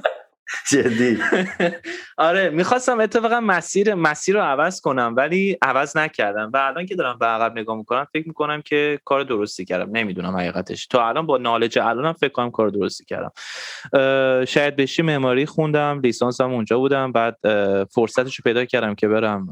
[0.70, 1.18] جدی.
[2.18, 7.18] آره می‌خواستم اتفاقا مسیر مسیر رو عوض کنم ولی عوض نکردم و الان که دارم
[7.18, 9.96] به عقب نگاه می‌کنم فکر می‌کنم که کار درستی کردم.
[9.96, 10.86] نمی‌دونم حقیقتش.
[10.86, 13.30] تا الان با نالج الانم فکر کنم کار درستی کردم.
[14.44, 17.36] شاید بشی معماری خوندم لیسانسم اونجا بودم بعد
[17.84, 19.46] فرصتش رو پیدا کردم که برم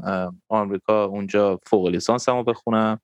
[0.49, 2.99] آمریکا اونجا فوق لیسانسم رو بخونم.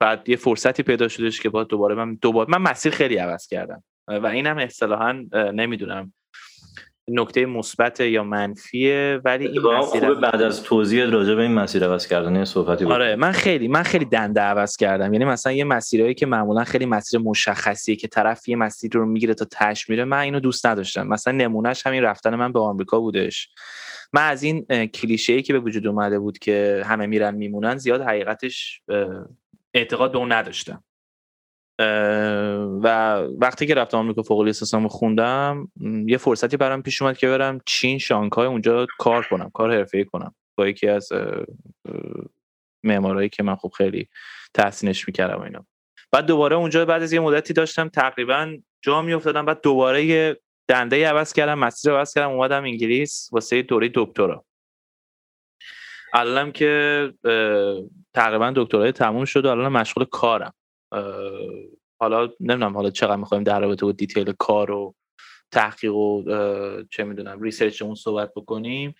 [0.00, 3.82] بعد یه فرصتی پیدا شدش که با دوباره من دوباره من مسیر خیلی عوض کردم.
[4.08, 6.12] و این هم اصطلاحا نمی‌دونم
[7.08, 12.06] نکته مثبت یا منفیه ولی این مسیر بعد از توضیح راجع به این مسیر عوض
[12.06, 12.92] کردن صحبتی بود.
[12.92, 15.12] آره من خیلی من خیلی دنده عوض کردم.
[15.12, 19.34] یعنی مثلا یه مسیرهایی که معمولا خیلی مسیر مشخصیه که طرف یه مسیر رو می‌گیره
[19.34, 21.06] تا تش میره من اینو دوست نداشتم.
[21.06, 23.48] مثلا نمونهش همین رفتن من به آمریکا بودش.
[24.12, 28.02] من از این کلیشه ای که به وجود اومده بود که همه میرن میمونن زیاد
[28.02, 28.82] حقیقتش
[29.74, 30.84] اعتقاد به اون نداشتم.
[32.82, 35.68] و وقتی که رفتم آمریکا فوق لیسانسمو خوندم
[36.06, 40.34] یه فرصتی برام پیش اومد که برم چین شانگهای اونجا کار کنم کار حرفه‌ای کنم.
[40.58, 41.08] با یکی از
[42.84, 44.08] معمارایی که من خوب خیلی
[44.54, 45.66] تحسینش می‌کردم اینا.
[46.12, 51.08] بعد دوباره اونجا بعد از یه مدتی داشتم تقریبا جا میافتادم بعد دوباره یه دنده
[51.08, 54.44] عوض کردم مسیر عوض کردم اومدم انگلیس واسه دوره دکترا.
[56.14, 57.12] الانم که
[58.14, 60.52] تقریبا دکترای تموم شد و الان مشغول کارم.
[62.00, 64.94] حالا نمی‌دونم حالا چقدر می‌خوایم در رابطه با detail کار و
[65.52, 66.22] تحقیق و
[66.90, 68.94] چه می‌دونم research اون صحبت بکنیم.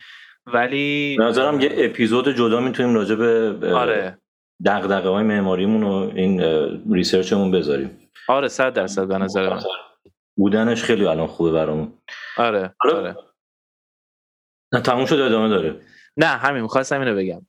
[0.47, 4.19] ولی نظرم یه اپیزود جدا می‌تونیم راجع به آره.
[4.67, 6.41] دغدغه های معماریمون و این
[6.93, 8.09] research مون بذاریم.
[8.29, 9.63] آره صد درصد به نظر من.
[10.39, 11.93] بودنش خیلی الان خوبه برامون.
[12.37, 13.17] آره آره.
[14.73, 15.81] نه تموم شد ادامه داره.
[16.17, 17.43] نه همین می‌خواستم اینو بگم.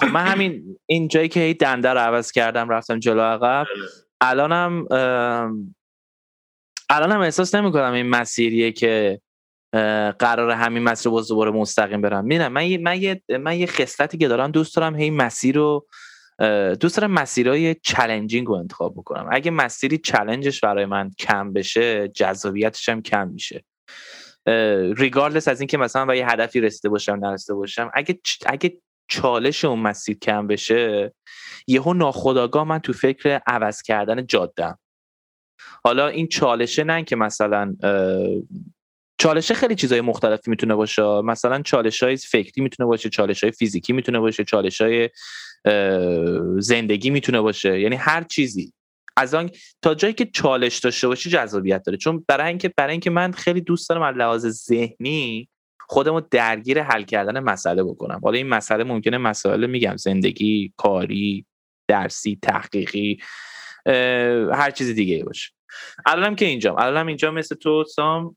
[0.00, 3.66] خب من همین این جایی که دنده رو عوض کردم رفتم جلو عقب.
[4.20, 4.86] الانم
[6.90, 9.20] الانم احساس نمی کنم این مسیریه که
[10.18, 12.24] قرار همین مسیر باز دوباره مستقیم برم.
[12.24, 15.86] می‌دونم من یه من یه من یه خصلتی که دارم دوست دارم هی مسیر رو
[16.80, 19.28] دوست دارم مسیرهای چالنجینگ رو انتخاب بکنم.
[19.30, 23.64] اگه مسیری چلنجش برای من کم بشه جذابیتش هم کم میشه.
[24.96, 28.78] ریگاردلس از اینکه مثلا با یه هدفی رسیده باشم نرسیده باشم اگه اگه
[29.08, 31.14] چالش اون مسیر کم بشه
[31.66, 34.78] یهو ناخداگاه من تو فکر عوض کردن جادم
[35.84, 37.74] حالا این چالشه نه که مثلا
[39.18, 41.02] چالش خیلی چیزای مختلفی می‌تونه باشه.
[41.02, 45.10] مثلا چالش های فکری می‌تونه باشه چالش های فیزیکی می‌تونه باشه چالش های
[46.58, 47.80] زندگی می‌تونه باشه.
[47.80, 48.72] یعنی هر چیزی.
[49.16, 49.50] از آن
[49.82, 51.98] تا جایی که چالش داشته باشی جذابیت داره.
[51.98, 55.48] چون برای اینکه برای اینکه من خیلی دوست دارم از لحاظ ذهنی
[55.88, 58.20] خودمو درگیر حل کردن مسئله بکنم.
[58.24, 61.46] حالا این مسئله ممکنه مسائل میگم زندگی کاری
[61.88, 63.18] درسی تحقیقی
[64.52, 65.50] هر چیز دیگه باشه.
[66.06, 68.34] الانم که اینجام الانم اینجا مثل تو سام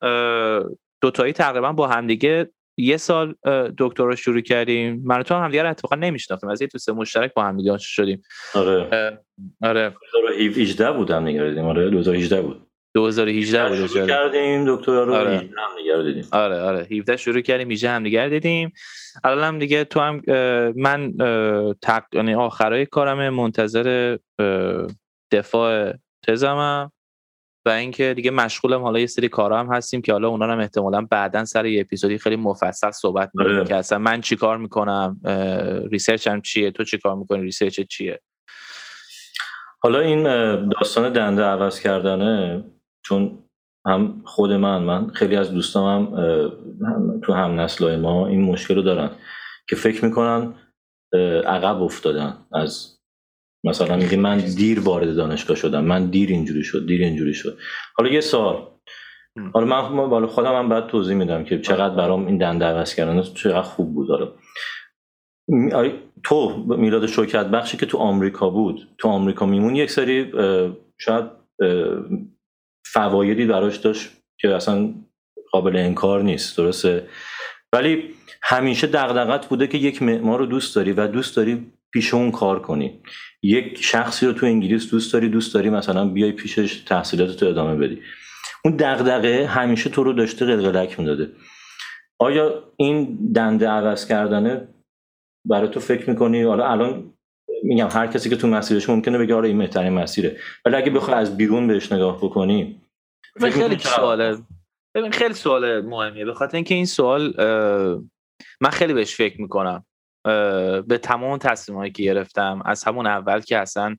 [1.01, 3.35] دوتایی تقریبا با همدیگه یه سال
[3.77, 5.01] دکترا شروع کردیم.
[5.05, 6.49] من تو هم دیگه اتفاقا نمیشناختیم.
[6.49, 8.21] از یه تو سه مشترک با هم دیگه شدیم.
[8.53, 9.19] آره.
[9.61, 9.93] آره.
[10.13, 12.67] 2018 بودم نگردیم آره 2018 بود.
[12.95, 15.37] 2018 بود شروع کردیم دکترا رو آره.
[15.37, 16.27] هم دیدیم.
[16.31, 16.87] آره آره.
[16.91, 18.73] 17 شروع کردیم 18 هم دیگه دیدیم.
[19.23, 20.21] الان هم دیگه تو هم
[20.75, 21.13] من
[21.81, 22.03] تق...
[22.13, 24.17] یعنی آخرای کارم منتظر
[25.31, 25.93] دفاع
[26.27, 26.91] تزمم.
[27.67, 31.01] و اینکه دیگه مشغولم حالا یه سری کارا هم هستیم که حالا اونا هم احتمالا
[31.01, 35.19] بعدا سر یه اپیزودی خیلی مفصل صحبت می‌کنیم که اصلا من چیکار می‌کنم
[35.91, 38.21] research هم چیه تو چیکار می‌کنی research چیه؟
[39.79, 40.23] حالا این
[40.69, 42.63] داستان دنده عوض کردنه
[43.05, 43.43] چون
[43.85, 46.13] هم خود من من خیلی از دوستام
[46.81, 49.09] هم تو هم نسلای ما این مشکل رو دارن
[49.69, 50.53] که فکر می‌کنن
[51.45, 52.96] عقب افتادن از
[53.67, 57.57] مثلا میگه من دیر وارد دانشگاه شدم من دیر اینجوری شد دیر اینجوری شد.
[57.95, 58.67] حالا یه سوال.
[59.53, 63.21] حالا من بالا خودم هم بعد توضیح میدم که چقدر برام این دنده عوض کردن
[63.21, 64.09] چقدر خوب بود.
[64.09, 64.31] حالا
[66.23, 70.31] تو میلاد شوکت بخشی که تو آمریکا بود تو آمریکا میمون یک سری
[70.97, 71.25] شاید
[72.85, 74.93] فوایدی براش داشت که اصلا
[75.51, 77.07] قابل انکار نیست درسته؟
[77.73, 78.03] ولی
[78.41, 82.61] همیشه دغدغت بوده که یک معمار رو دوست داری و دوست داری پیش اون کار
[82.61, 83.01] کنی.
[83.43, 87.75] یک شخصی رو تو انگلیس دوست داری دوست داری مثلا بیای پیشش تحصیلات تو ادامه
[87.75, 88.01] بدی.
[88.65, 91.31] اون دغدغه همیشه تو رو داشته قلقلک می‌داده.
[92.19, 94.67] آیا این دنده عوض کردنه؟
[95.45, 97.13] برای تو فکر می‌کنی؟ حالا الان
[97.63, 100.37] میگم هر کسی که تو مسیرش ممکنه بگه آره این بهترین مسیره.
[100.65, 102.81] ولی اگه بخوای از بیرون بهش نگاه بکنی
[103.39, 104.37] خیلی سواله
[104.95, 106.25] ببین خیلی سوال مهمیه.
[106.25, 107.33] به خاطر اینکه این سوال
[108.61, 109.85] من خیلی بهش فکر می‌کنم.
[110.87, 113.95] به تمام تصمیمایی که گرفتم از همون اول که اصلا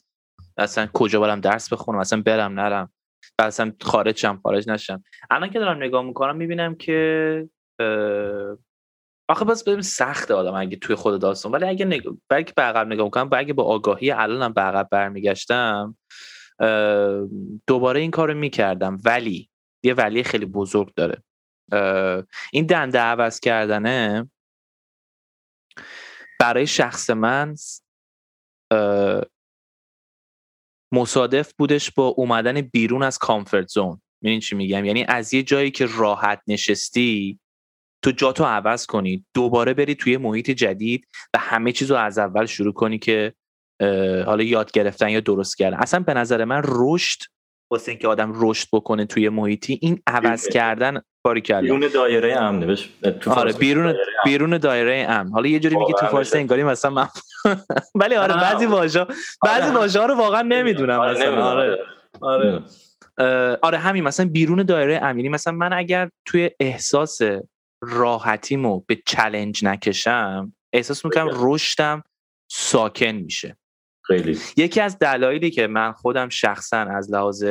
[0.57, 2.93] اصلا کجا برم درس بخونم اصلا برم نرم
[3.39, 5.03] و اصلا خارج شم خارج نشم.
[5.31, 7.49] الان که دارم نگاه می‌کنم می‌بینم که
[9.29, 11.53] آخه باز ببین سخته آدم اگه توی خود داستان.
[11.53, 12.03] ولی اگه نگ...
[12.29, 15.97] بلکه به عقب نگاه می‌کنم اگه با آگاهی الانم به عقب برمیگشتم
[17.67, 18.99] دوباره این کارو می‌کردم.
[19.05, 19.51] ولی
[19.83, 21.23] یه ولی خیلی بزرگ داره.
[22.53, 24.31] این دنده عوض کردنه
[26.41, 27.55] برای شخص من
[30.93, 35.71] مصادف بودش با اومدن بیرون از کامفورت زون می‌دونی چی میگم؟ یعنی از یه جایی
[35.71, 37.41] که راحت نشستی
[38.05, 42.47] تو جاتو عوض کنی دوباره بری توی محیط جدید و همه چیز رو از اول
[42.47, 43.35] شروع کنی که
[44.27, 45.77] حالا یاد گرفتن یا درست کردن.
[45.77, 47.23] اصلا به نظر من رشد
[47.71, 52.67] واسه اینکه آدم رشد بکنه توی محیطی این عوض کردن کاری کرد بیرون دایره امنه
[52.67, 52.91] بش
[53.27, 55.33] آره بیرون بیرون دایره امن.
[55.33, 57.09] حالا یه جوری میگه تو فارسی انگاری مثلا من
[58.01, 59.07] ولی آره بعضی واژا
[59.45, 61.01] بعضی واژا رو واقعا نمی‌دونم.
[61.01, 61.45] آره، مثلا.
[61.45, 61.79] آره.
[62.21, 62.63] آره.
[63.63, 64.05] آره همین.
[64.05, 67.19] مثلا بیرون دایره امنی مثلا من اگر توی احساس
[67.83, 72.03] راحتیمو به چلنج نکشم احساس می‌کنم رشدم
[72.51, 73.57] ساکن میشه.
[74.09, 74.39] خیلی.
[74.57, 77.45] یکی از دلایلی که من خودم شخصا از لحاظ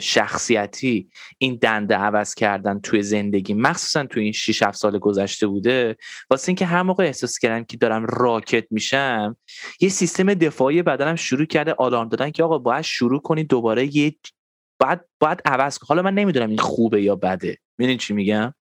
[0.00, 5.96] شخصیتی این دنده عوض کردن توی زندگی مخصوصا توی این 6 7 سال گذشته بوده
[6.30, 9.36] واسه اینکه هر موقع احساس کردم که دارم راکت میشم
[9.80, 14.14] یه سیستم دفاعی بدنم شروع کرده آلارم دادن که آقا باید شروع کنی دوباره یه
[14.80, 17.58] باید باید عوض حالا من نمی‌دونم این خوبه یا بده.
[17.78, 18.54] ببینید چی میگم؟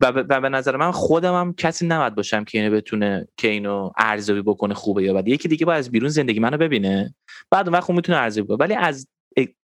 [0.00, 4.42] و به نظر من خودم هم کسی نباید باشم که اینو بتونه که اینو ارزیابی
[4.42, 5.30] بکنه خوبه یا بده.
[5.30, 7.14] یکی دیگه باید از بیرون زندگی منو ببینه
[7.50, 8.58] بعد اون وقت می‌تونه ارزیابی کنه.
[8.58, 9.08] ولی از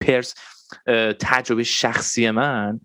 [0.01, 0.35] پرس
[1.21, 2.81] تجربه شخصی من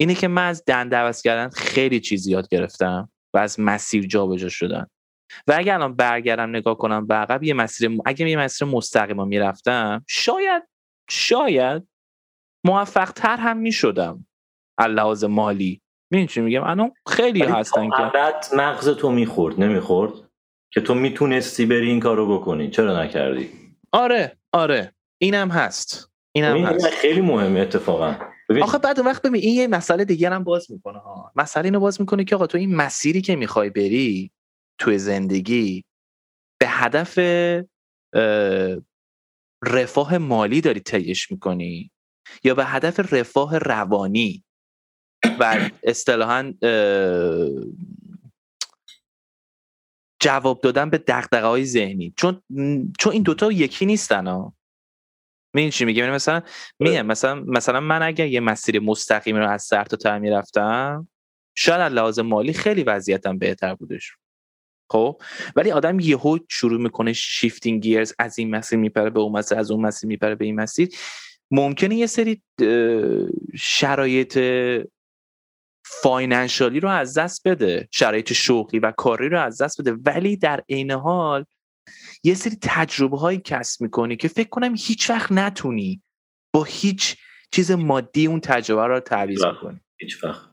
[0.00, 4.48] اینه که من از دنده عوض کردن خیلی چیز یاد گرفتم و از مسیر جابجا
[4.48, 4.86] شدن.
[5.46, 10.04] و اگر الان برگردم نگاه کنم به عقب یه مسیر اگه یه مسیر مستقیم می‌رفتم
[10.08, 10.62] شاید
[11.10, 11.88] شاید
[12.64, 14.26] موفق تر هم می‌شدم.
[14.80, 15.82] لحاظ مالی.
[16.10, 18.10] می‌دونی چی میگم؟ الان خیلی هستن که.
[18.14, 20.12] بعد مغز تو می‌خورد نمی‌خورد؟
[20.72, 22.70] که تو می‌تونستی بری این کارو بکنی.
[22.70, 23.50] چرا نکردی؟
[23.92, 24.94] آره آره.
[25.20, 26.12] اینم هست.
[26.32, 26.86] اینم هست.
[26.86, 28.16] خیلی مهمه اتفاقا.
[28.62, 31.32] آخه بعد وقت ببین این یه مسئله دیگر هم باز می‌کنه ها.
[31.36, 34.30] مسئله اینو باز می‌کنه که آقا تو این مسیری که می‌خوای بری
[34.78, 35.84] توی زندگی
[36.60, 37.18] به هدف
[39.64, 41.90] رفاه مالی داری تیش می‌کنی
[42.44, 44.44] یا به هدف رفاه روانی؟
[45.40, 46.54] و اصطلاحا
[50.20, 52.14] جواب دادن به دقدقه های ذهنی.
[52.16, 52.42] چون
[52.98, 54.54] چون این دوتا یکی نیستن ها.
[55.54, 56.42] می‌دونی چی میگم؟ یعنی مثلا
[56.78, 61.08] میگم مثلا مثلا من اگر یه مسیر مستقیمی رو از سر تا ته می‌رفتم
[61.56, 64.12] شاید از لحاظ مالی خیلی وضعیتم بهتر بودش.
[64.90, 65.22] خب؟
[65.56, 69.70] ولی آدم یهو شروع می‌کنه شیفتینگ گیرز از این مسیر میپره به اون مسیر از
[69.70, 70.88] اون مسیر میپره به این مسیر.
[71.50, 72.42] ممکنه یه سری
[73.56, 74.38] شرایط
[76.02, 79.92] فاینانشالی رو از دست بده شرایط شغلی و کاری رو از دست بده.
[79.92, 81.44] ولی در عین حال
[82.24, 86.02] یه سری تجربه هایی کسب می‌کنی که فکر کنم هیچ وقت نتونی
[86.54, 87.16] با هیچ
[87.52, 90.48] چیز مادی اون تجربه رو تعویض کنی هیچ وقت.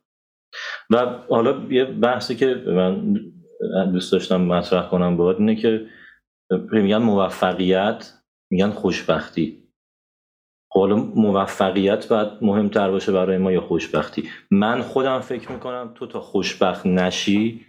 [0.89, 3.19] و حالا یه بحثی که من
[3.91, 5.85] دوست داشتم مطرح کنم باید اینه که
[6.71, 8.13] میگن موفقیت
[8.51, 9.64] میگن خوشبختی.
[10.75, 16.21] حالا موفقیت باید مهمتر باشه برای ما یا خوشبختی؟ من خودم فکر می‌کنم تو تا
[16.21, 17.65] خوشبخت نشی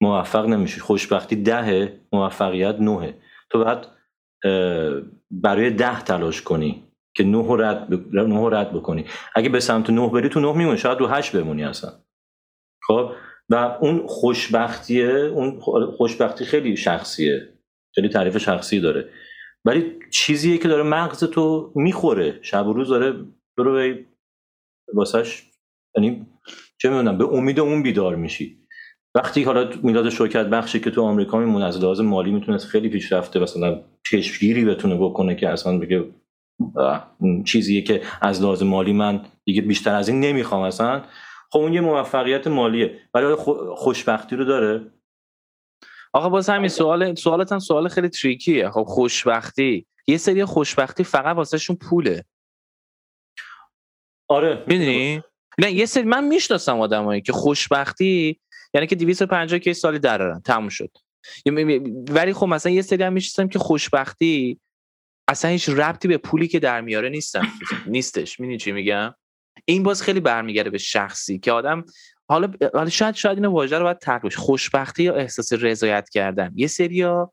[0.00, 0.80] موفق نمیشی.
[0.80, 3.14] خوشبختی دهه موفقیت نهه
[3.50, 3.78] تو باید
[5.30, 6.82] برای ده تلاش کنی
[7.14, 8.14] که نه رد, ب...
[8.14, 9.04] نه رد بکنی.
[9.34, 10.78] اگه به سمت نه بری تو نه میمونی.
[10.78, 11.90] شاید رو هشت بمونی اصلا.
[12.86, 13.10] خب؟
[13.48, 15.60] و اون خوشبختیه اون
[15.96, 17.48] خوشبختی خیلی شخصیه.
[17.94, 19.08] خیلی تعریف شخصی داره.
[19.68, 22.38] ولی چیزیه که داره مغز تو می‌خوره.
[22.42, 23.24] شب و روز داره
[23.58, 23.94] برو
[24.94, 25.42] واسش
[25.96, 26.26] یعنی
[26.78, 28.58] چه می‌دونم به امید اون بیدار میشی.
[29.14, 33.40] وقتی حالا میلاد شوکت بخشی که تو آمریکا میمونه از لحاظ مالی می‌تونست خیلی پیشرفته
[33.40, 36.04] مثلا چشمگیری بتونه بکنه که اصلا بگه
[37.44, 41.02] چیزیه که از لحاظ مالی من دیگه بیشتر از این نمی‌خوام اصلا.
[41.50, 42.98] خب اون یه موفقیت مالیه.
[43.14, 43.34] ولی
[43.74, 44.80] خوشبختی رو داره.
[46.18, 49.86] آقا باز همین سوال سوالت هم سوال خیلی تریکیه خب خوشبختی.
[50.06, 52.24] یه سری خوشبختی فقط واسهشون پوله.
[54.28, 54.64] آره.
[54.66, 55.22] می‌دونی؟
[55.58, 58.40] نه یه سری من می‌شناسم آدمایی که خوشبختی
[58.74, 60.40] یعنی که 250 کی سالی درارن.
[60.40, 60.90] تموم شد.
[62.10, 64.60] ولی خب مثلا یه سری هم می‌شناسم که خوشبختی
[65.28, 67.46] اصلا هیچ ربطی به پولی که در میاره نیستن.
[67.86, 68.40] نیستش.
[68.40, 69.14] می‌دونی چی میگم؟
[69.64, 71.84] این باز خیلی برمیگرده به شخصی که آدم
[72.30, 76.52] حالا حالا شاید شاید اینو واژه رو باید ترک خوشبختی یا احساس رضایت کردن.
[76.54, 77.32] یه سریا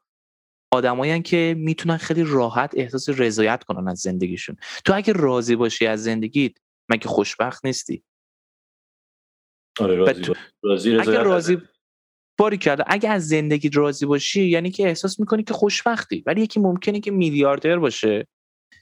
[0.74, 4.56] آدمایی که می‌تونن خیلی راحت احساس رضایت کنن از زندگیشون.
[4.86, 6.52] تو اگه راضی باشی از زندگیت
[6.90, 8.04] مگه خوشبخت نیستی؟
[9.80, 10.34] آره راضی,
[10.64, 11.62] راضی اگه راضی
[12.40, 16.24] باری کرده اگه از زندگی راضی باشی یعنی که احساس می‌کنی که خوشبختی.
[16.26, 18.28] ولی یکی ممکنه که میلیاردر باشه.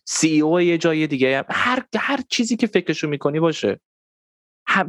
[0.06, 3.80] سی او یه جای دیگه هر هر چیزی که فکرشو می‌کنی باشه.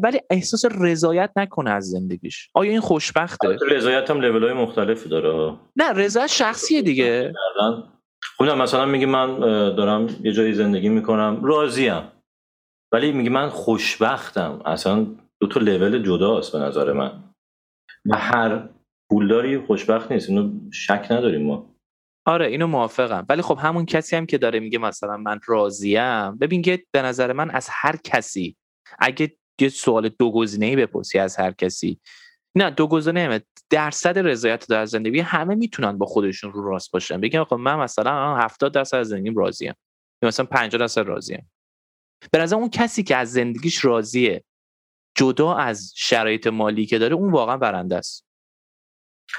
[0.02, 2.50] ولی احساس رضایت نکنه از زندگیش.
[2.54, 5.56] آیا این خوشبخته؟ رضایت هم لول های مختلفی داره.
[5.76, 7.32] نه رضایت شخصیه دیگه.
[8.36, 9.38] خودم خب مثلا میگه من
[9.74, 11.44] دارم یه جایی زندگی می‌کنم.
[11.44, 12.02] راضیم.
[12.92, 14.62] ولی میگه من خوشبختم.
[14.66, 15.06] اصلا
[15.40, 17.24] دو تا لول جداست به نظر من.
[18.06, 18.68] و هر
[19.10, 20.28] پولداری خوشبخت نیست.
[20.28, 21.74] اینو شک نداریم ما.
[22.26, 23.26] آره اینو موافقم.
[23.28, 26.38] ولی خب همون کسی هم که داره میگه مثلا من راضیم.
[26.38, 28.56] ببین که به نظر من از هر کسی
[28.98, 32.00] اگه یه سوال دو گزینه ای بپرسی از هر کسی.
[32.56, 37.20] نه دو گزینه درصد رضایت در زندگی همه می‌تونن با خودشون رو راست باشن.
[37.20, 39.74] بگن آقا من مثلا 70 درصد از زندگیم راضیم.
[40.22, 41.50] یا مثلا 50 درصد راضیم.
[42.32, 44.44] به نظر اون کسی که از زندگیش راضیه
[45.14, 48.26] جدا از شرایط مالی که داره اون واقعا برنده است.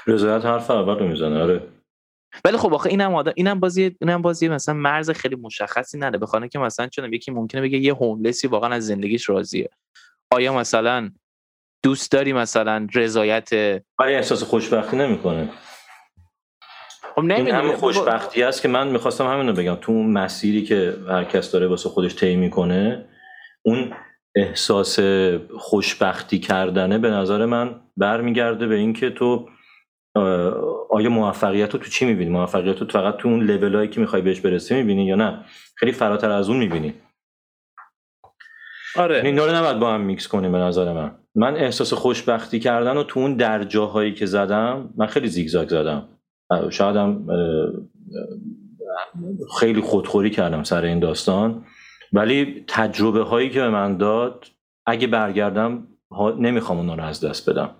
[0.06, 1.68] رضایت حرف اول رو می‌زنه آره.
[2.44, 6.48] ولی خب آخه اینم آدم اینم بازی اینم بازی مثلا مرز خیلی مشخصی نده بخوانه
[6.48, 9.70] که مثلا چون یکی ممکنه بگه یه هوملسی واقعا از زندگیش راضیه.
[10.30, 11.10] آیا مثلا
[11.84, 13.50] دوست داری مثلا رضایت
[13.98, 15.50] ولی احساس خوشبختی نمی‌کنه.
[17.14, 19.74] خب این خوشبختی است که من می‌خواستم همین رو بگم.
[19.74, 23.08] تو اون مسیری که هر کس داره واسه خودش طی می‌کنه
[23.62, 23.92] اون
[24.36, 24.98] احساس
[25.58, 29.48] خوشبختی کردنه به نظر من برمیگرده به اینکه تو
[30.90, 34.40] آیا موفقیت رو تو چی می‌بینی؟ موفقیت رو فقط تو اون لولایی که می‌خوای بهش
[34.40, 36.94] برسی می‌بینی یا نه؟ خیلی فراتر از اون می‌بینی.
[38.98, 39.22] آره.
[39.24, 41.10] این رو نباید با هم میکس کنیم به نظر من.
[41.34, 46.08] من احساس خوشبختی کردن و تو اون درجاهایی که زدم من خیلی زیگزاگ زدم.
[46.70, 47.26] شایدم
[49.60, 51.64] خیلی خودخوری کردم سر این داستان.
[52.12, 54.46] ولی تجربه هایی که به من داد
[54.86, 55.86] اگه برگردم
[56.38, 57.70] نمی‌خوام اونا رو از دست بدم.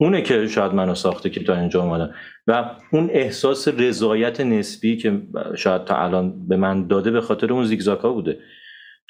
[0.00, 2.14] اونه که شاید منو ساخته که تا اینجا اومدم
[2.46, 5.22] و اون احساس رضایت نسبی که
[5.56, 8.38] شاید تا الان به من داده به خاطر اون زیگزاکا بوده.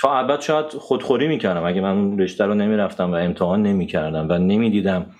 [0.00, 1.64] تا ابد شاید خودخوری می‌کردم.
[1.64, 5.14] اگه من اون رشته رو نمی‌رفتم و امتحان نمی‌کردم و نمی‌دیدم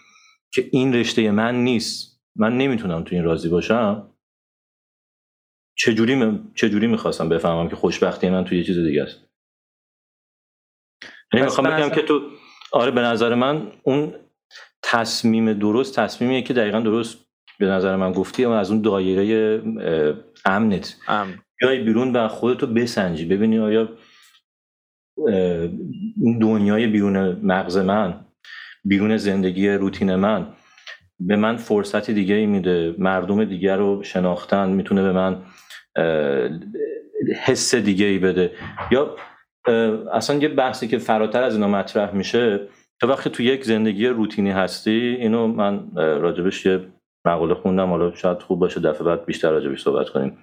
[0.53, 4.11] که این رشته من نیست من نمی‌تونم تو این راضی باشم
[5.79, 6.53] چجوری م...
[6.55, 9.21] چجوری می‌خواستم بفهمم که خوشبختی من تو یه چیز دیگه است؟
[11.33, 12.21] یعنی می‌خوام بگم که تو
[12.73, 14.15] آره به نظر من اون
[14.83, 17.25] تصمیم درست تصمیمیه که دقیقا درست
[17.59, 19.63] به نظر من گفتی اما از اون دایره
[20.45, 20.97] امنت.
[21.09, 21.39] امن.
[21.61, 23.89] بیای بیرون و خودتو بسنجی ببینی آیا
[26.41, 28.25] دنیای بیرون مغز من
[28.85, 30.47] بیرون زندگی روتین من
[31.21, 32.95] به من فرصتی دیگه میده.
[32.99, 35.43] مردم دیگر رو شناختن می‌تونه به من
[37.45, 38.53] حس دیگه ای بده.
[38.91, 39.17] یا
[40.13, 42.61] اصلا یه بحثی که فراتر از اینا مطرح میشه
[43.01, 46.81] تا وقتی تو یک زندگی روتینی هستی اینو من راجبش یه
[47.25, 47.89] مقاله خوندم.
[47.89, 50.39] حالا شاید خوب باشه دفعه بعد بیشتر راجبش صحبت کنیم.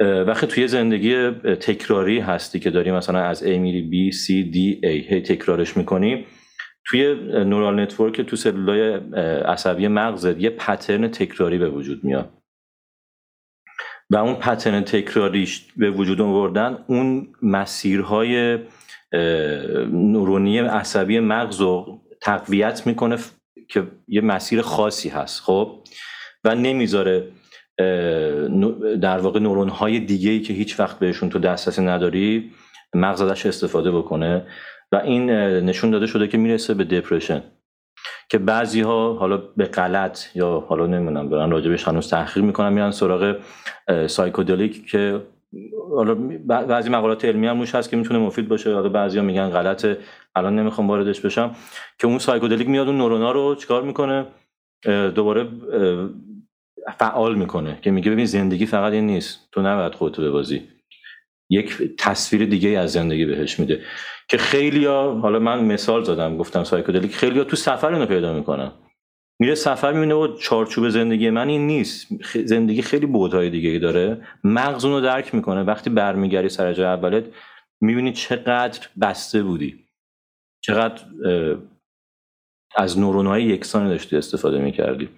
[0.00, 5.12] وقتی توی زندگی تکراری هستی که داری مثلا از A میری B C D A
[5.12, 6.26] هی تکرارش می‌کنی
[6.86, 7.14] توی
[7.44, 8.92] نورال نتورک تو سلولای
[9.40, 12.32] عصبی مغزت یه پترن تکراری به وجود میاد.
[14.10, 18.58] و اون پترن تکراریش به وجود آوردن اون مسیرهای
[19.92, 23.18] نورونی عصبی مغز رو تقویت می‌کنه
[23.68, 25.84] که یه مسیر خاصی هست خب؟
[26.44, 27.28] و نمی‌ذاره
[29.00, 32.50] در واقع نورون های دیگه ای که هیچ وقت بهشون تو دسترسی نداری
[32.94, 34.46] مغز ازش استفاده بکنه
[34.92, 35.30] و این
[35.60, 37.42] نشون داده شده که می‌رسه به دپرشن
[38.28, 42.90] که بعضی ها حالا به غلط یا حالا نمی‌دونم برن راجبش هنوز تحقیق می‌کنن میرن
[42.90, 43.36] سراغ
[44.06, 45.20] psychedelic که
[45.96, 46.14] حالا
[46.46, 48.74] بعضی مقالات علمی هم روش هست که می‌تونه مفید باشه.
[48.74, 49.98] حالا بعضیا میگن غلطه.
[50.36, 51.50] الان نمی‌خوام واردش بشم.
[51.98, 54.26] که اون psychedelic میاد اون نورونا رو چیکار می‌کنه؟
[55.14, 55.48] دوباره
[56.98, 59.48] فعال می‌کنه که میگه ببین زندگی فقط این نیست.
[59.52, 60.68] تو نباید خودتو ببازی
[61.50, 63.84] یک تصویر دیگه از زندگی بهش میده.
[64.28, 68.34] که خیلی ها حالا من مثال زدم گفتم psychedelic خیلی ها تو سفر اینو پیدا
[68.34, 68.72] می‌کنن.
[69.40, 72.08] میره سفر می‌بینه و چارچوب زندگی من این نیست.
[72.44, 74.26] زندگی خیلی بودهای دیگه ای داره.
[74.44, 75.62] مغز اونو درک می‌کنه.
[75.62, 77.24] وقتی برمیگردی سر جای اولت
[77.80, 79.84] می‌بینی چقدر بسته بودی.
[80.64, 81.04] چقدر
[82.76, 85.08] از نورونهای یکسانی داشتی استفاده می‌کردی.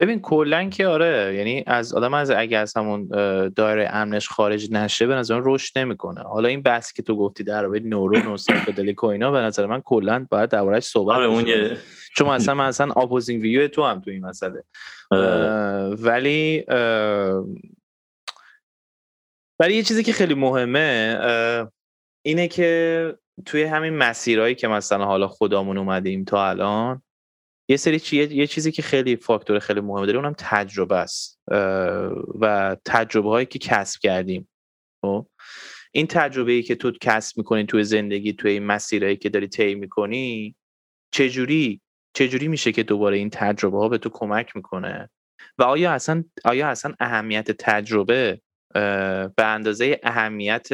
[0.00, 3.08] ببین کلا که آره یعنی از آدم از اگه از همون
[3.48, 6.22] دایره امنش خارج نشه به نظر رشد نمی‌کنه.
[6.22, 9.66] حالا این بحث که تو گفتی در رابطه نورون و سایکدلیک و اینا به نظر
[9.66, 11.76] من کلا باید دربارش صحبت آره اون
[12.16, 14.64] چون مثلا من اصلا opposing view تو هم تو این مسئله.
[15.10, 15.94] آره.
[15.94, 16.64] ولی
[19.60, 21.18] ولی یه چیزی که خیلی مهمه
[22.24, 23.14] اینه که
[23.46, 27.02] توی همین مسیرهایی که مثلا حالا خودمون اومدیم تا الان
[27.68, 28.16] یه سری چی...
[28.16, 31.40] یه چیزی که خیلی فاکتور خیلی مهمه داره اونم تجربه است
[32.40, 34.48] و تجربه هایی که کسب کردیم
[35.04, 35.26] خب؟
[35.92, 39.74] این تجربه ای که تو کسب می‌کنی توی زندگی توی این مسیرهایی که داری طی
[39.74, 40.56] می‌کنی
[41.10, 41.80] چجوری
[42.16, 45.10] چجوری میشه که دوباره این تجربه ها به تو کمک می‌کنه
[45.58, 48.40] و آیا اصلا آیا اصلا اهمیت تجربه
[49.36, 50.68] به اندازه اهمیت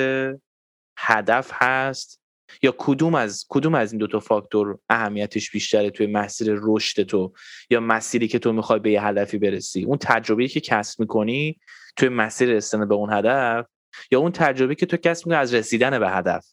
[0.99, 2.24] هدف هست
[2.63, 7.33] یا کدوم از کدوم از این دو تا فاکتور اهمیتش بیشتره توی مسیر رشد تو
[7.71, 11.59] یا مسیری که تو می‌خوای به یه هدفی برسی؟ اون تجربه‌ای که کسب می‌کنی
[11.97, 13.67] توی مسیر رسیدن به اون هدف
[14.11, 16.47] یا اون تجربه که تو کسب می‌کنی از رسیدن به هدف؟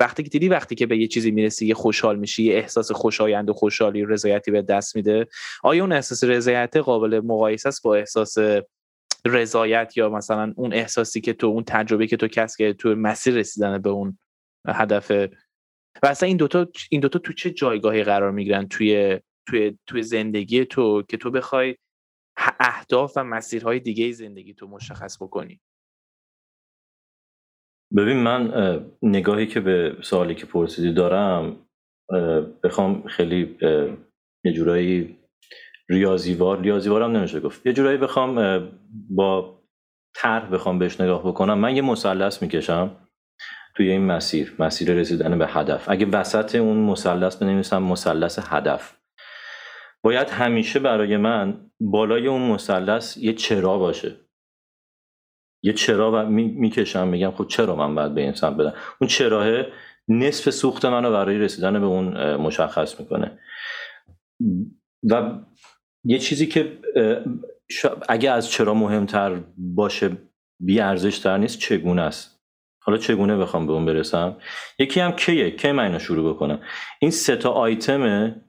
[0.00, 3.50] وقتی که دیدی وقتی که به یه چیزی می‌رسی یه خوشحال میشی یه احساس خوشایند
[3.50, 5.26] و خوشحالی و رضایتی به دست میده
[5.62, 8.36] آیا اون احساس رضایت قابل مقایسه است با احساس
[9.24, 13.34] رضایت یا مثلا اون احساسی که تو اون تجربه که تو کسب کردی تو مسیر
[13.34, 14.18] رسیدن به اون
[14.68, 15.10] هدف.
[16.02, 20.64] و اصلا این دوتا این دوتا تو چه جایگاهی قرار می‌گیرن توی توی توی زندگی
[20.64, 21.76] تو که تو بخوای
[22.60, 25.60] اهداف و مسیرهای دیگه زندگی تو مشخص بکنی؟
[27.96, 28.52] ببین من
[29.02, 31.66] نگاهی که به سوالی که پرسیدی دارم
[32.64, 33.58] بخوام خیلی
[34.44, 35.18] یه جورایی
[35.90, 37.66] ریاضیوار ریاضیوارم نمیشه گفت.
[37.66, 38.68] یه جورایی بخوام
[39.10, 39.62] با
[40.16, 41.58] طرح بخوام بهش نگاه بکنم.
[41.58, 43.03] من یه مثلث می‌کشم.
[43.76, 45.88] توی این مسیر مسیر رسیدن به هدف.
[45.88, 48.96] اگه وسط اون مثلث بنویسم مثلث هدف.
[50.04, 54.16] باید همیشه برای من بالای اون مثلث یه چرا باشه.
[55.62, 59.64] یه چرا می‌کشم میگم خب چرا من باید به این سمت بدم اون چراه
[60.08, 63.38] نصف سوخت منو برای رسیدن به اون مشخص می‌کنه.
[65.10, 65.38] و
[66.04, 66.78] یه چیزی که
[68.08, 70.10] اگه از چرا مهمتر باشه
[70.60, 72.33] بی ارزش تر نیست چگونه است؟
[72.86, 74.36] حالا چگونه بخوام به اون برسم؟
[74.78, 76.60] یکی هم کیه؟ کی من شروع بکنم؟
[77.00, 78.40] این سه تا آیتمه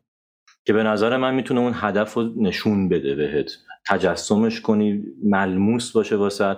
[0.66, 3.52] که به نظر من می‌تونه اون هدف رو نشون بده بهت.
[3.88, 6.58] تجسمش کنی ملموس باشه واسه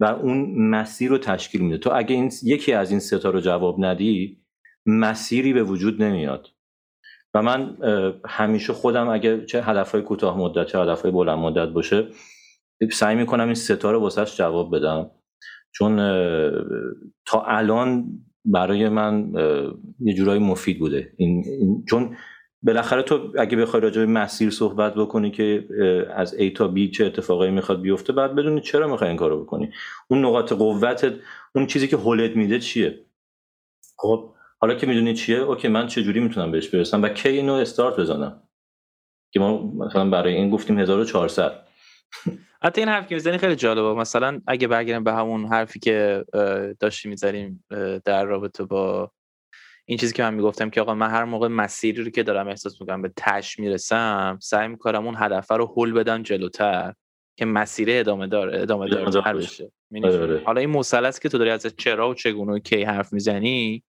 [0.00, 1.78] و اون مسیر رو تشکیل میده.
[1.78, 4.38] تو اگه این یکی از این ستا رو جواب ندی
[4.86, 6.48] مسیری به وجود نمیاد.
[7.34, 7.76] و من
[8.28, 12.08] همیشه خودم اگه چه هدفهای کوتاه مدت چه هدفهای بلند مدت باشه
[12.92, 15.10] سعی می‌کنم این ستا رو واسهش جواب بدم.
[15.72, 15.96] چون
[17.26, 18.04] تا الان
[18.44, 19.32] برای من
[20.00, 21.12] یه جورایی مفید بوده.
[21.16, 21.44] این,
[21.90, 22.16] چون
[22.62, 25.68] بالاخره تو اگه بخوای راجع به مسیر صحبت بکنی که
[26.14, 29.70] از A تا B چه اتفاقایی می‌خواد بیفته بعد بدونی چرا می‌خوای این کارو بکنی.
[30.10, 31.14] اون نقاط قوتت
[31.54, 33.04] اون چیزی که هولت میده چیه؟
[33.98, 37.52] خب حالا که می‌دونی چیه اوکی من چه جوری می‌تونم بهش برسم؟ و کی اینو
[37.52, 38.42] استارت بزنم.
[39.32, 41.52] که ما مثلا برای این گفتیم 1400
[42.62, 43.94] حتی این حرف که می‌زنی خیلی جالبه.
[43.94, 46.24] مثلا اگه برگردیم به همون حرفی که
[46.80, 47.64] داشتی می‌زنیم
[48.04, 49.12] در رابطه با
[49.86, 52.80] این چیزی که من می‌گفتم که آقا من هر موقع مسیری رو که دارم احساس
[52.80, 56.94] می‌کنم به تش می‌رسم سعی می‌کنم اون هدف رو هول بدم جلوتر
[57.36, 59.72] که مسیر ادامه داره ادامه داره بشه.
[60.04, 60.42] آره، آره.
[60.46, 63.84] حالا این مثلث که تو داری از چرا و چگونه و کی حرف می‌زنی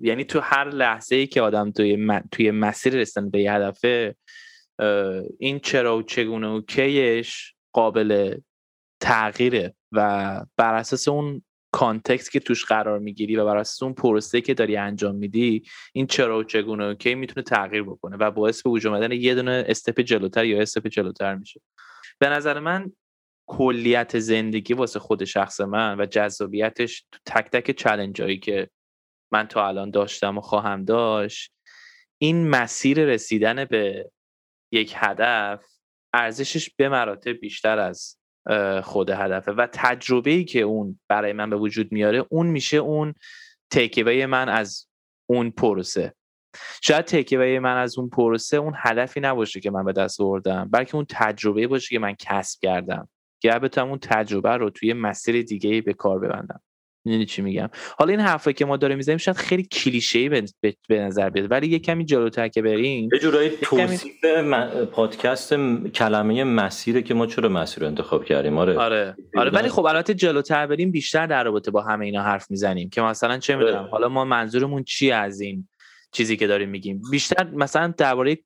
[0.00, 4.16] یعنی تو هر لحظه ای که آدم توی, توی مسیر رسیدن به یه هدفه
[5.38, 8.38] این چرا و چگونه و کیش قابل
[9.00, 14.40] تغییره و بر اساس اون context که توش قرار می‌گیری و بر اساس اون پروسه
[14.40, 15.62] که داری انجام میدی
[15.92, 19.34] این چرا و چگونه و کی می‌تونه تغییر بکنه و باعث به وجود آمدن یه
[19.34, 21.60] دونه step جلوتر یا step جلوتر میشه.
[22.18, 22.92] به نظر من
[23.46, 28.70] کلیت زندگی واسه خود شخص من و جذابیتش تو تک تک challenge هایی که
[29.32, 31.52] من تا الان داشتم و خواهم داشت
[32.18, 34.10] این مسیر رسیدن به
[34.72, 35.64] یک هدف
[36.12, 38.16] ارزشش به مراتب بیشتر از
[38.82, 39.52] خود هدفه.
[39.52, 43.14] و تجربه ای که اون برای من به وجود میاره اون میشه اون
[43.70, 44.86] تکیوه من از
[45.26, 46.14] اون پروسه.
[46.82, 50.94] شاید تکیوه من از اون پروسه اون هدفی نباشه که من به دست آوردم بلکه
[50.94, 53.08] اون تجربه باشه که من کسب کردم.
[53.40, 56.60] که بتونم اون تجربه رو توی مسیر دیگه به کار ببندم.
[57.04, 57.68] می‌دونی چی میگم.
[57.98, 60.44] حالا این حرفایی که ما داره می‌زنیم شاید خیلی کلیشه‌ای به,
[60.88, 61.50] به نظر بیاد.
[61.50, 64.24] ولی یه کمی جلوتر که بریم یه جورایی توصیف
[64.92, 65.54] پادکست
[65.94, 68.78] کلمه مسیره که ما چرا مسیر رو انتخاب کردیم؟ آره.
[68.78, 69.16] آره.
[69.36, 73.02] آره ولی خب البته جلوتر بریم بیشتر در رابطه با همه اینا حرف می‌زنیم که
[73.02, 73.90] مثلا چه می‌دونم آره.
[73.90, 75.68] حالا ما منظورمون چی از این
[76.12, 78.38] چیزی که داریم میگیم؟ بیشتر مثلا درباره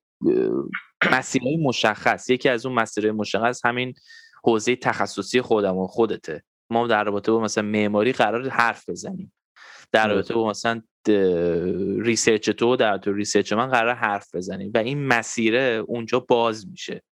[1.13, 3.95] مسیرهای مشخص یکی از اون مسیرهای مشخص همین
[4.45, 6.43] حوزه تخصصی خودم و خودته.
[6.71, 9.33] ما در رابطه با مثلا معماری قرار حرف بزنیم.
[9.93, 10.83] در رابطه با مثلا
[11.99, 17.03] research تو در تو research من قرار حرف بزنیم و این مسیره اونجا باز میشه.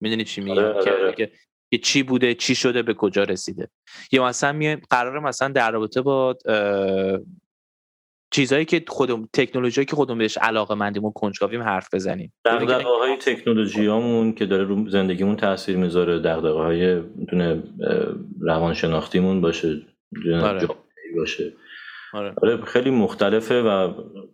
[0.00, 1.12] می‌دونی چی میگم؟ آره، آره، آره.
[1.12, 1.32] که
[1.70, 3.68] که چی بوده چی شده به کجا رسیده.
[4.12, 6.36] یا مثلا می قرار مثلا در رابطه با
[8.30, 13.16] چیزهایی که خودم تکنولوژی که خودمون بهش علاقه مندیم و کنجکاویم حرف بزنیم دغدغه های
[13.16, 17.62] تکنولوژیامون که داره رو زندگیمون تاثیر می‌ذاره دغدغه های می‌تونه
[18.40, 19.82] روانشناختیمون باشه
[20.42, 20.68] آره.
[21.16, 21.52] باشه
[22.12, 22.34] آره.
[22.42, 22.64] آره.
[22.64, 23.92] خیلی مختلفه و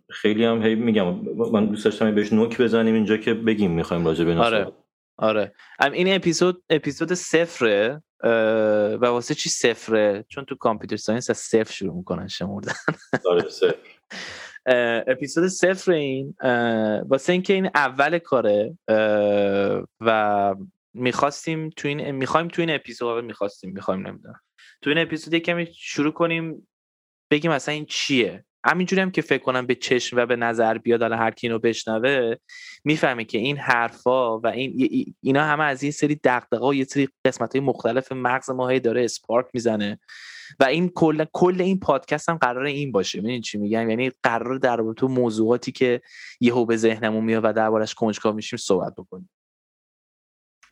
[0.09, 1.15] خیلی هم هی میگم
[1.51, 4.71] من دوست داشتم بهش نوک بزنیم اینجا که بگیم می‌خوایم راجع به آره.
[5.17, 5.53] آره
[5.93, 11.95] این اپیزود اپیزود صفره و واسه چی صفره؟ چون تو کامپیوتر ساینس از صفر شروع
[11.95, 12.73] می‌کنن شمردن.
[13.25, 13.45] آره
[15.07, 16.35] اپیزود صفر این
[17.05, 18.77] واسه اینکه این اول کاره
[20.01, 20.55] و
[20.93, 24.41] می‌خواستیم تو این می‌خوایم تو این اپیزود می‌خواستیم می‌خوایم نمی‌دونم.
[24.81, 26.67] تو این اپیزود کمی شروع کنیم
[27.31, 31.01] بگیم مثلا این چیه؟ همینجوری هم که فکر کنم به چشم و به نظر بیاد
[31.01, 32.35] حالا هر کی اینو بشنوه
[32.83, 37.09] می‌فهمه که این حرفا و این اینا همه از این سری دغدغه و یه سری
[37.25, 39.99] قسمت های مختلف مغز ما داره اسپارک می‌زنه.
[40.59, 43.21] و این کل کل این پادکست هم قرار این باشه.
[43.21, 46.01] ببین چی میگم؟ یعنی قرار در تو موضوعاتی که
[46.39, 49.29] یهو به ذهنمون میاد و دربارش کنجکاو میشیم صحبت بکنیم.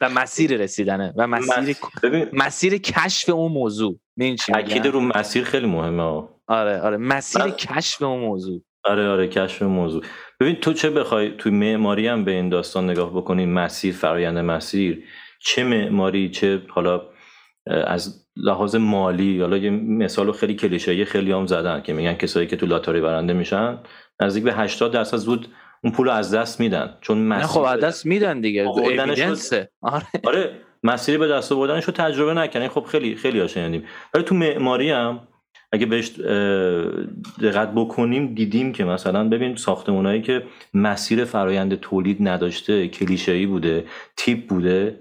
[0.01, 1.13] و مسیر رسیدنه.
[1.17, 1.77] و مسیر
[2.33, 3.99] مسیر کشف اون موضوع.
[4.53, 6.97] اکید رو مسیر خیلی مهمه آره آره.
[6.97, 8.61] مسیر کشف اون موضوع.
[8.83, 10.03] آره آره کشف موضوع.
[10.39, 15.03] ببین تو چه بخوای توی معماری هم به این داستان نگاه بکنی؟ مسیر فرایند مسیر.
[15.39, 17.01] چه معماری چه حالا
[17.67, 22.55] از لحاظ مالی حالا یه مثال خیلی کلیشه‌ای خیلی هم زدن که میگن کسایی که
[22.55, 23.79] تو لاتاری برنده میشن
[24.21, 25.47] نزدیک به 80 درصد زود
[25.83, 26.97] اون پول از دست میدن.
[27.01, 28.67] چون مسیر خب از دست میدن دیگه.
[29.81, 30.05] آره.
[30.23, 33.47] آره مسیری به دست آوردنش رو تجربه نکنن خب خیلی خیلی ها
[34.13, 35.27] ولی تو معماری هم
[35.75, 36.19] اگه بهش
[37.41, 43.85] دقت بکنیم دیدیم که مثلا ببین ساختمونایی که مسیر فرایند تولید نداشته کلیشه‌ای بوده
[44.17, 44.99] تیپ بوده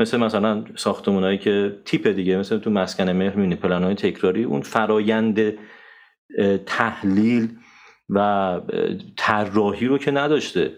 [0.00, 5.52] مثل مثلا ساختمونایی که تیپ دیگه مثل تو مسکن مهر می‌بینی پلنهای تکراری اون فرایند
[6.66, 7.48] تحلیل
[8.08, 8.60] و
[9.16, 10.72] طراحی رو که نداشته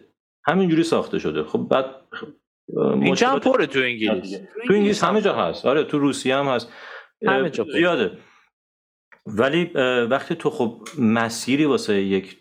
[0.47, 1.43] همینجوری ساخته شده.
[1.43, 1.85] خب بعد
[3.03, 4.41] اینجا هم پره تو انگلیس.
[4.67, 5.67] تو انگلیس همه جا هست.
[5.67, 6.73] آره تو روسیه هم هست.
[7.27, 8.11] همه جا زیاده.
[9.39, 9.65] ولی
[10.11, 12.37] وقتی تو خب مسیری واسه یک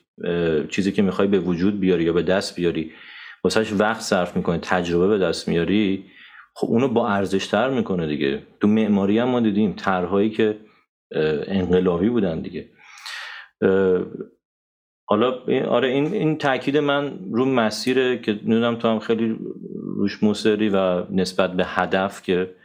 [0.69, 2.91] چیزی که می‌خوای به وجود بیاری یا به دست بیاری
[3.43, 6.05] واسهش وقت صرف می‌کنی تجربه به دست میاری
[6.55, 8.43] خب اونو با ارزش تر می‌کنه دیگه.
[8.61, 10.59] تو معماری هم ما دیدیم طرحهایی که
[11.47, 12.69] انقلابی بودن دیگه.
[15.05, 15.33] حالا
[15.69, 19.39] آره این این تاکید من رو مسیره که می‌دونم تو هم خیلی
[19.97, 22.55] روش مصری و نسبت به هدف که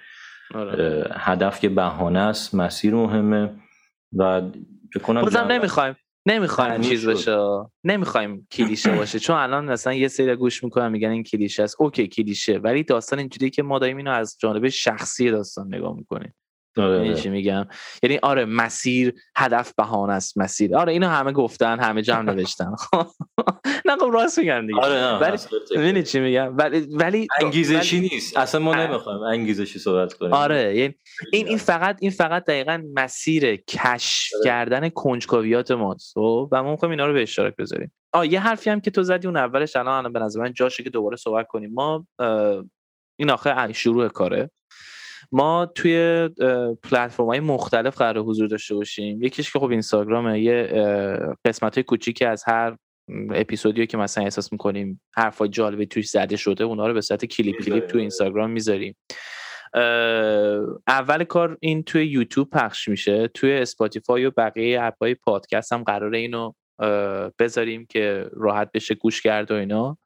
[0.54, 1.06] آره.
[1.16, 3.50] هدف که بهانه است مسیر مهمه.
[4.16, 4.42] و
[4.94, 5.96] بکنم بازم نمی‌خوایم.
[6.26, 7.36] نمی‌خوایم چیز بشه
[7.84, 9.18] نمی‌خوایم کلیشه باشه.
[9.18, 11.76] چون الان مثلا یه سری گوش می‌کنم میگن این کلیشه است.
[11.78, 12.58] اوکی کلیشه.
[12.58, 16.34] ولی داستان اینجوری که ما داریم اینو از جانب شخصی داستان نگاه می‌کنیم.
[16.76, 17.66] آره یعنی چی میگم؟
[18.02, 20.76] یعنی آره مسیر هدف بهانه است مسیر.
[20.76, 22.74] آره اینو همه گفتن همه جمع نوشتن.
[23.84, 24.80] نه خب راست میگن دیگه.
[24.80, 25.38] آره ولی
[25.76, 28.36] ببینی چی میگم؟ ولی ولی انگیزشی نیست.
[28.36, 30.32] اصلا ما نمی‌خوایم انگیزشی صحبت کنیم.
[30.32, 30.94] آره یعنی
[31.32, 34.44] این این فقط این فقط دقیقا مسیر کشف آره.
[34.44, 37.92] کردن کنجکاویات ماست خب؟ و ما می‌خوایم اینا رو به اشتراک بذاریم.
[38.12, 40.82] آ یه حرفی هم که تو زدی اون اولش الان الان به نظر من جاشه
[40.82, 41.72] که دوباره صحبت کنیم.
[41.72, 42.06] ما
[43.18, 44.50] این آخه شروع کاره.
[45.34, 46.28] ما توی
[46.82, 49.22] پلتفرم های مختلف قرار حضور داشته باشیم.
[49.22, 50.68] یکیش که خب اینستاگرامه یه
[51.44, 52.76] قسمت های کوچیکی از هر
[53.30, 57.62] اپیزودی که مثلا احساس می‌کنیم حرفای جالبی توش زده شده اونا رو به صورت کلیپ
[57.62, 58.96] کلیپ تو اینستاگرام می‌ذاریم.
[60.88, 63.28] اول کار این توی یوتیوب پخش میشه.
[63.28, 66.52] توی اسپاتیفای و بقیه اپهای پادکست هم قراره اینو
[67.38, 69.98] بذاریم که راحت بشه گوش کرد و اینا.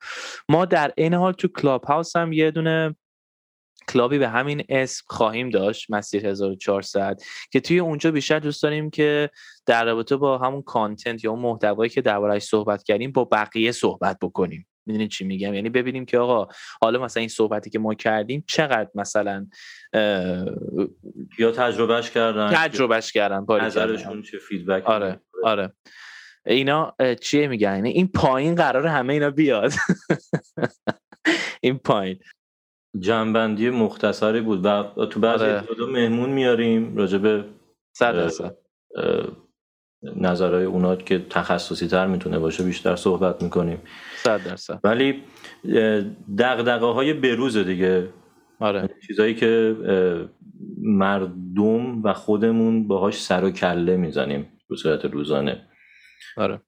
[0.48, 2.96] ما در این حال تو کلاب هاوس هم یه دونه
[3.88, 7.18] club ی به همین اسم خواهیم داشت مسیر 1400
[7.52, 9.30] که توی اونجا بیشتر دوست داریم که
[9.66, 14.18] در رابطه با همون content یا اون محتوایی که دربارهش صحبت کردیم با بقیه صحبت
[14.22, 14.66] بکنیم.
[14.86, 18.90] می‌دونید چی میگم؟ یعنی ببینیم که آقا حالا مثلا این صحبتی که ما کردیم چقدر
[18.94, 19.46] مثلا
[21.38, 25.72] یا تجربهش کردن تجربهش کردن نظرشون چه feedback آره آره.
[26.46, 29.72] اینا چیه میگن؟ یعنی این پایین قرار همه اینا بیاد.
[31.60, 32.18] این پایین.
[33.00, 35.64] جنبندی مختصری بود و تو بعضی آره.
[35.92, 37.44] مهمون میاریم راجع به
[40.16, 43.78] نظرهای اونا که تخصصی تر می‌تونه باشه بیشتر صحبت می‌کنیم.
[44.16, 44.80] صد درصد.
[44.84, 45.22] ولی
[46.38, 48.08] دقدقه های بروز دیگه.
[48.60, 48.88] آره.
[49.06, 49.76] چیزایی که
[50.82, 55.66] مردم و خودمون باهاش سر و کله می‌زنیم به صورت روزانه.
[56.36, 56.60] آره.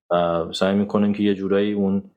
[0.53, 2.11] سعی می‌کنیم که یه جورایی اون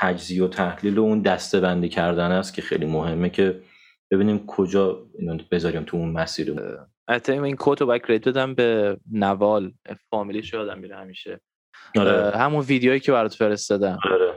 [0.00, 3.62] تجزیه و تحلیل و اون دسته بندی کردن است که خیلی مهمه که
[4.10, 6.54] ببینیم کجا اینو بذاریم تو اون مسیر
[7.10, 9.72] حتی این quote و باید credit بدم به نوال
[10.10, 11.40] فامیلی شدم میره همیشه
[11.96, 12.38] آره.
[12.38, 14.34] همون ویدیویی که برات فرستادم آره.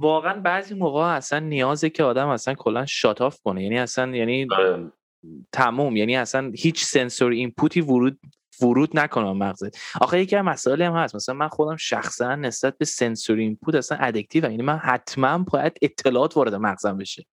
[0.00, 4.46] واقعا بعضی موقع اصلا نیازه که آدم اصلا کلا shut off کنه یعنی اصلا یعنی
[4.50, 4.92] آره.
[5.52, 8.18] تموم یعنی اصلا هیچ sensory input ی ورود
[8.60, 9.78] ورود نکنه مغزت.
[10.00, 11.14] آخه یکی از مسائل هم هست.
[11.14, 16.36] مثلا من خودم شخصا نسبت به سنسور اینپوت اصلا ادکتیو یعنی من حتما باید اطلاعات
[16.36, 17.24] وارد مغزم بشه.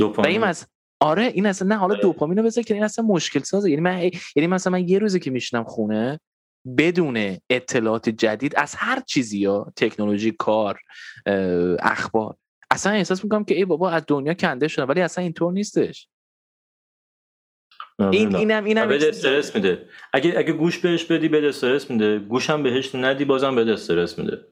[0.00, 0.66] و این از
[1.00, 2.02] آره این اصلا نه حالا آره.
[2.02, 5.20] دوپامین رو بذار که این اصلا مشکل سازه یعنی من یعنی مثلا من یه روزی
[5.20, 6.20] که میشنم خونه
[6.78, 10.80] بدون اطلاعات جدید از هر چیزی یا تکنولوژی کار
[11.80, 12.36] اخبار
[12.70, 14.88] اصلا احساس می‌کنم که ای بابا از دنیا کنده شدم.
[14.88, 16.08] ولی اصلا اینطور نیستش.
[17.98, 19.88] این اینم اینم بده استرس میده.
[20.12, 22.18] اگه اگه گوش بهش بدی بده استرس میده.
[22.18, 24.46] گوشم بهش ندی بازم بده استرس میده.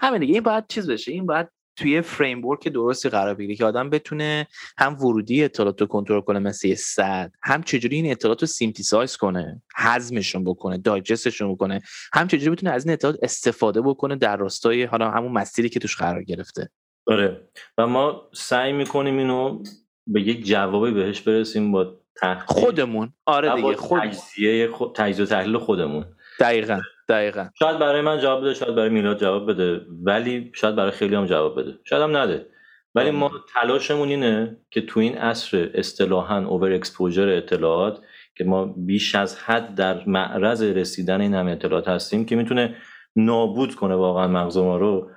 [0.00, 0.34] همین دیگه.
[0.34, 1.12] این باید چیز بشه.
[1.12, 4.46] این باید توی فریم ورک درستی قرار بگیره که آدم بتونه
[4.78, 9.62] هم ورودی اطلاعات رو کنترل کنه مثل صد هم چجوری این اطلاعات رو سیمتیسایز کنه
[9.76, 11.82] هضمشون بکنه دایجستشون بکنه
[12.12, 15.96] هم چجوری بتونه از این اطلاعات استفاده بکنه در راستای حالا همون مسیری که توش
[15.96, 16.70] قرار گرفته.
[17.06, 17.48] آره.
[17.78, 19.62] و ما سعی می‌کنیم اینو
[20.06, 22.00] به یک جوابی بهش برسیم با
[22.46, 23.12] خودمون.
[23.26, 26.04] آره دیگه خود تجزیه تجزیه و تحلیل خودمون.
[26.40, 27.48] دقیقا دقیقا.
[27.58, 31.26] شاید برای من جواب بده شاید برای میلاد جواب بده ولی شاید برای خیلی هم
[31.26, 31.78] جواب بده.
[31.84, 32.46] شاید هم نده.
[32.94, 38.00] ولی ما تلاشمون اینه که تو این عصر اصطلاحا اوور اکسپوژر اطلاعات
[38.34, 42.76] که ما بیش از حد در معرض رسیدن این همه اطلاعات هستیم که می‌تونه
[43.16, 45.10] نابود کنه واقعا مغز ما رو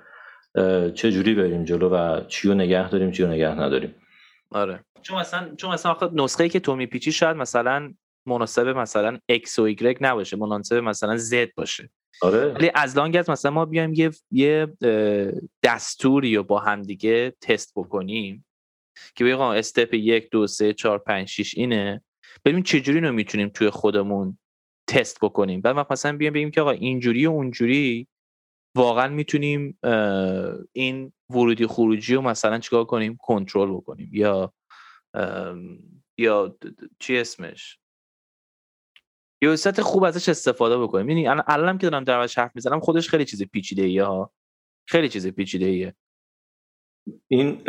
[0.94, 3.94] چه جوری بریم جلو و چی رو نگه داریم چی رو نگه نداریم.
[4.50, 4.84] آره.
[5.02, 7.94] چون مثلا چون مثلا نسخه ای که تو میپیچی شاید مثلا
[8.26, 11.90] مناسب مثلا X و Y نباشه مناسب مثلا Z باشه.
[12.22, 12.52] آره.
[12.52, 14.66] ولی از لانگ از مثلا ما بیایم یه یه
[15.62, 18.46] دستوری رو با هم دیگه تست بکنیم
[19.14, 22.02] که بگیم استپ یک دو سه چهار پنج شیش اینه.
[22.44, 24.38] ببینیم چجوری رو می‌تونیم توی خودمون
[24.88, 25.60] تست بکنیم.
[25.60, 28.08] بعد مثلا بیایم بگیم که آقا اینجوری و اونجوری
[28.76, 29.78] واقعا می‌تونیم
[30.72, 34.10] این ورودی خروجی رو مثلا چیکار کنیم؟ کنترل بکنیم.
[34.12, 34.52] یا
[36.18, 36.58] یا
[36.98, 37.78] چی اسمش؟
[39.42, 43.24] یه وسط خوب ازش استفاده بکنیم یعنی الانم که دارم در حرف می‌زنم خودش خیلی
[43.24, 44.32] چیز پیچیده ایه ها.
[44.88, 45.94] خیلی چیز پیچیده ایه
[47.28, 47.64] این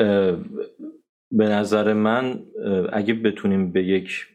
[1.32, 2.46] به نظر من
[2.94, 4.28] اگه بتونیم به یک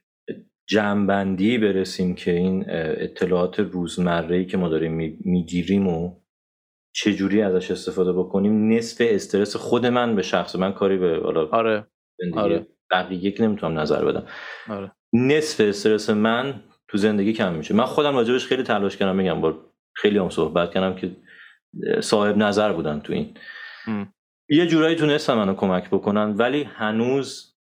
[0.68, 6.20] جمعبندی برسیم که این اطلاعات روزمره که ما داریم می‌گیریم و
[6.94, 11.86] چجوری ازش استفاده بکنیم نصف استرس خود من به شخص من کاری به آره.
[12.34, 12.66] آره.
[12.90, 14.26] بقیه که نمی‌تونم نظر بدم
[14.68, 14.92] آره.
[15.12, 19.54] نصف استرس من تو زندگی کم میشه من خودم راجبش خیلی تلاش کردم میگم با
[19.94, 21.16] خیلی هم صحبت کردم که
[22.00, 23.36] صاحب نظر بودن تو این
[23.86, 24.04] م.
[24.48, 27.56] یه جورایی تونستم منو کمک بکنن ولی هنوز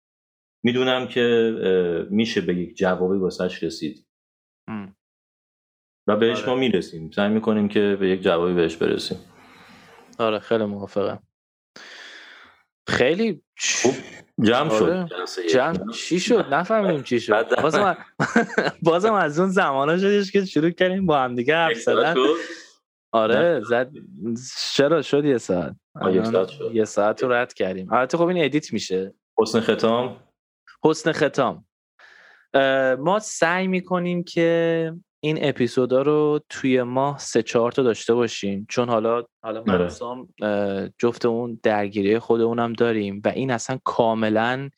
[0.64, 4.06] می‌دونم که میشه به یک جوابی واسش رسید
[4.68, 4.88] م.
[6.06, 6.48] و بهش آره.
[6.48, 9.18] ما می‌رسیم سعی می‌کنیم که به یک جوابی بهش برسیم
[10.18, 11.22] آره خیلی موافقم
[12.88, 13.94] خیلی خوب
[14.40, 14.82] جمع شد.
[14.82, 15.08] آره.
[15.52, 17.62] جمع چی شد؟ نفهمیدیم چی شد.
[17.62, 17.96] بازم
[18.82, 22.14] بازم از اون زمانا شدش که شروع کردیم با هم دیگه حرف زدن.
[23.12, 23.90] آره زد
[24.74, 25.76] چرا؟ شد یه ساعت.
[26.10, 26.70] یک ساعت شد.
[26.74, 27.92] یه ساعت رو رد کردیم.
[27.92, 29.14] البته خب این ادیت میشه.
[29.38, 30.16] حسن ختام؟
[30.84, 31.64] حسن ختام.
[32.98, 34.92] ما سعی می‌کنیم که
[35.24, 38.66] این اپیزودا رو توی ماه سه چهار تا داشته باشیم.
[38.68, 40.28] چون حالا حالا مرسام
[40.98, 44.70] جفت اون درگیری خودمونم داریم و این اصلا کاملا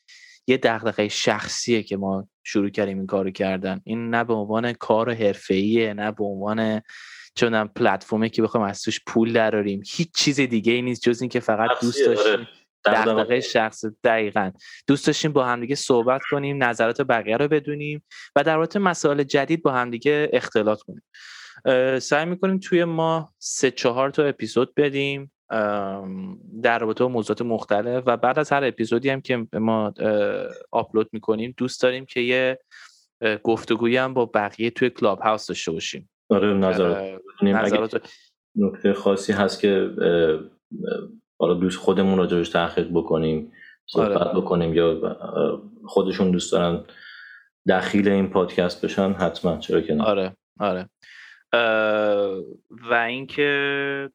[0.46, 3.80] یه دغدغه شخصیه که ما شروع کردیم این کارو کردن.
[3.84, 6.82] این نه به عنوان کار حرفه‌ایه نه به عنوان
[7.34, 11.40] چون پلتفرمی که بخوایم از توش پول دراریم هیچ چیز دیگه ای نیست جز اینکه
[11.40, 12.48] فقط دوست داشتیم.
[12.86, 14.50] دغدغه شخص دقیقا.
[14.86, 18.04] دوست داشتیم با همدیگه صحبت کنیم نظرات بقیه رو بدونیم
[18.36, 21.02] و در مورد مسائل جدید با همدیگه اختلاط کنیم.
[21.98, 25.32] سعی می‌کنیم توی ما سه چهار تا اپیزود بدیم
[26.62, 29.94] در رابطه با موضوعات مختلف و بعد از هر اپیزودی هم که ما
[30.70, 32.58] آپلود می‌کنیم دوست داریم که یه
[33.42, 36.10] گفتگویی هم با بقیه توی کلاب هاوس داشته باشیم.
[36.30, 36.54] آره
[37.42, 38.10] نظرات...
[38.56, 39.90] نکته خاصی هست که
[41.38, 43.52] حالا دوست خودمون راجبش تحقیق بکنیم
[43.86, 44.40] صحبت آره.
[44.40, 45.16] بکنیم یا
[45.84, 46.84] خودشون دوست دارن
[47.68, 50.04] دخیل این پادکست بشن حتما چرا که نه.
[50.04, 50.88] آره آره.
[52.90, 54.10] و اینکه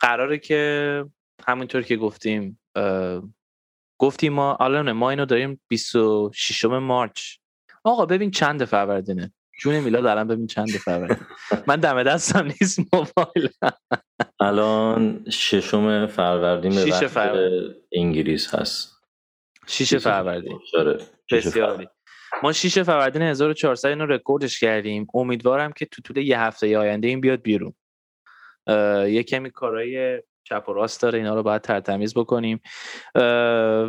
[0.00, 1.04] قراره که
[1.46, 2.60] همونطور که گفتیم
[3.98, 7.36] گفتیم ما الان ما اینو داریم 26 مارچ.
[7.84, 11.26] آقا ببین چند فروردینه جون میلا دارم ببین چند فروردین
[11.66, 13.48] من دم دستم نیست موبایل
[14.40, 17.16] الان ششم فروردین به وقت
[17.92, 18.94] انگلیس هست.
[19.66, 20.58] شیش فروردین.
[21.32, 21.88] بسیاری
[22.42, 25.06] ما 6 فروردین 1400 اینو رکوردش کردیم.
[25.14, 27.74] امیدوارم که تو طول یه هفته آینده این بیاد بیرون.
[29.08, 32.60] یه کمی کارهای چپ و راست داره اینا رو باید ترتمیز بکنیم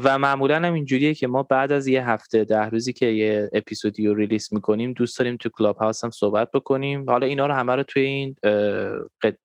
[0.03, 4.07] و معمولا هم اینجوریه که ما بعد از یه هفته ده روزی که یه اپیزودی
[4.07, 7.75] رو release می‌کنیم دوست داریم تو کلاب هاوس هم صحبت بکنیم حالا اینا رو همه
[7.75, 8.35] رو توی این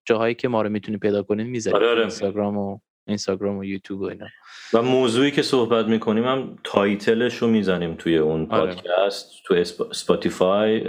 [0.05, 1.99] جاهایی که ما رو می‌تونیم پیدا کنیم می‌ذاریم آره آره.
[2.01, 4.27] اینستاگرام و اینستاگرام و یوتیوب و اینا
[4.73, 8.75] و موضوعی که صحبت می‌کنیم هم title ش رو می‌زنیم توی اون آره.
[8.75, 10.81] پادکست تو اسپاتیفای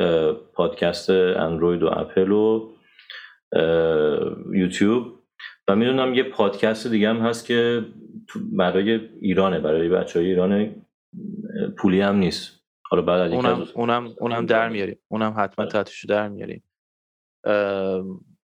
[0.54, 2.72] پادکست اندروید و اپل و
[4.52, 5.21] یوتیوب
[5.72, 7.84] و می‌دونم یه پادکست دیگه هم هست که
[8.36, 10.74] برای ایرانه برای بچه های ایران
[11.78, 12.62] پولی هم نیست.
[12.82, 14.98] حالا بعد اونم, اونم, اونم در میاریم.
[15.08, 15.72] اونم حتما آره.
[15.72, 16.64] تحتشو در میاریم.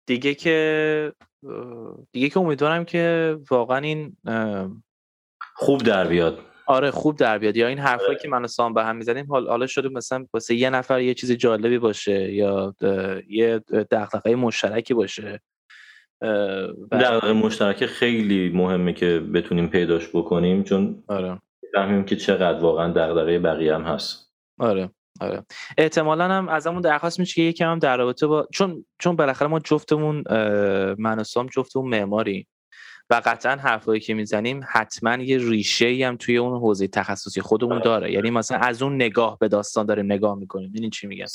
[0.05, 1.13] دیگه که
[2.11, 4.17] دیگه که امیدوارم که واقعا این
[5.55, 6.39] خوب در بیاد.
[6.67, 7.57] آره خوب در بیاد.
[7.57, 8.19] یا این حرفایی آره.
[8.19, 11.31] که من و سام به هم می‌زنیم حالا شده مثلا واسه یه نفر یه چیز
[11.31, 12.75] جالبی باشه یا
[13.29, 13.59] یه
[13.91, 15.41] دغدغه مشترکی باشه.
[16.91, 21.41] دغدغه مشترک خیلی مهمه که بتونیم پیداش بکنیم چون آره.
[21.73, 24.33] فهمیم که چقدر واقعا دغدغه بقیه هم هست.
[24.59, 24.89] آره
[25.21, 25.45] آره.
[25.77, 29.47] احتمالا هم از همون درخواست میشه که یکم هم در رابطه با چون چون بالاخره
[29.47, 30.23] ما جفتمون
[30.99, 32.47] من و سام جفتمون معماری.
[33.09, 37.79] و قطعا حرفایی که می‌زنیم حتما یه ریشه ای هم توی اون حوزه تخصصی خودمون
[37.79, 38.11] داره.
[38.11, 40.71] یعنی مثلا از اون نگاه به داستان داریم نگاه می‌کنیم.
[40.73, 41.25] این چی میگن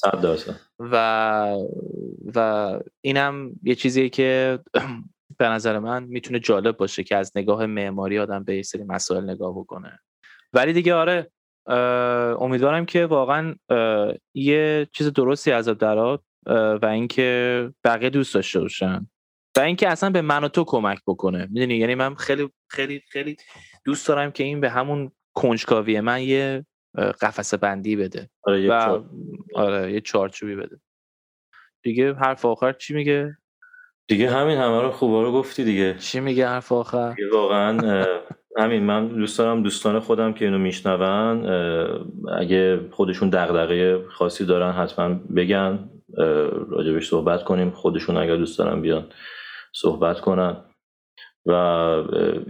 [0.79, 1.57] و
[2.35, 4.59] و اینم یه چیزیه که
[5.39, 9.55] به نظر من می‌تونه جالب باشه که از نگاه معماری آدم به سری مسائل نگاه
[9.59, 9.99] بکنه.
[10.53, 11.31] ولی دیگه آره
[12.41, 13.55] امیدوارم که واقعا
[14.35, 16.21] یه چیز درستی از درات
[16.83, 19.07] و اینکه بقیه دوست داشته باشن.
[19.57, 21.49] و اینکه اصلا به من و تو کمک بکنه.
[21.51, 23.37] می‌دونی؟ یعنی من خیلی خیلی خیلی
[23.85, 26.67] دوست دارم که این به همون کنجکاوی من یه
[27.21, 29.03] قفسه بندی بده آره و
[29.55, 30.81] آره یه چارچوبی بده.
[31.83, 33.37] دیگه حرف آخر چی میگه؟
[34.09, 35.97] دیگه همین همه رو خوبا رو گفتی دیگه.
[35.99, 38.05] چی میگه حرف آخر؟ واقعا
[38.59, 41.47] همین من دوست دارم دوستان خودم که اینو میشنون
[42.39, 45.91] اگه خودشون دغدغه خاصی دارن حتما بگن
[46.69, 47.71] راجبش صحبت کنیم.
[47.71, 49.09] خودشون اگر دوست دارن بیان.
[49.75, 50.65] صحبت کنن.
[51.47, 51.53] و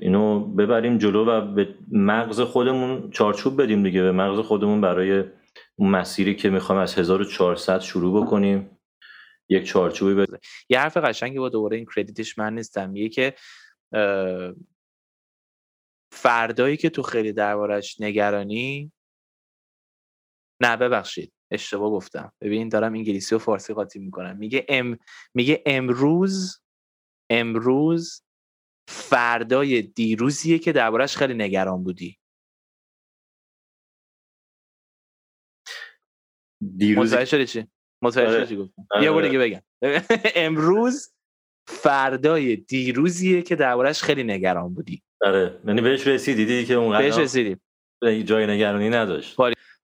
[0.01, 4.03] اینو ببریم جلو و به مغز خودمون چارچوب بدیم دیگه.
[4.03, 5.25] به مغز خودمون برای
[5.77, 8.79] اون مسیری که می‌خوام از 1400 شروع بکنیم.
[9.49, 12.91] یک چارچوبی بده یه حرف قشنگی با دوباره این کردیتش من نیستم.
[12.91, 13.35] میگه که
[16.13, 18.93] فردایی که تو خیلی دربارش نگرانی
[20.61, 22.33] نه ببخشید اشتباه گفتم.
[22.41, 24.37] ببین دارم انگلیسی و فارسی قاطی می‌کنم.
[24.37, 24.99] میگه ام
[25.35, 26.63] میگه امروز
[27.33, 28.23] امروز
[28.89, 32.19] فردای دیروزیه که دربارش خیلی نگران بودی.
[36.77, 37.67] دیروز متوجه چی؟
[38.03, 38.47] متوجه آره.
[38.47, 39.27] چی گفتم؟ بیا آره.
[39.29, 39.63] دیگه بگم.
[40.47, 41.13] امروز
[41.67, 45.03] فردای دیروزیه که دربارش خیلی نگران بودی.
[45.21, 45.61] آره.
[45.67, 47.61] یعنی بهش رسیدی دیدی که اون بهش رسیدیم.
[48.03, 49.37] جای نگرانی نداشت.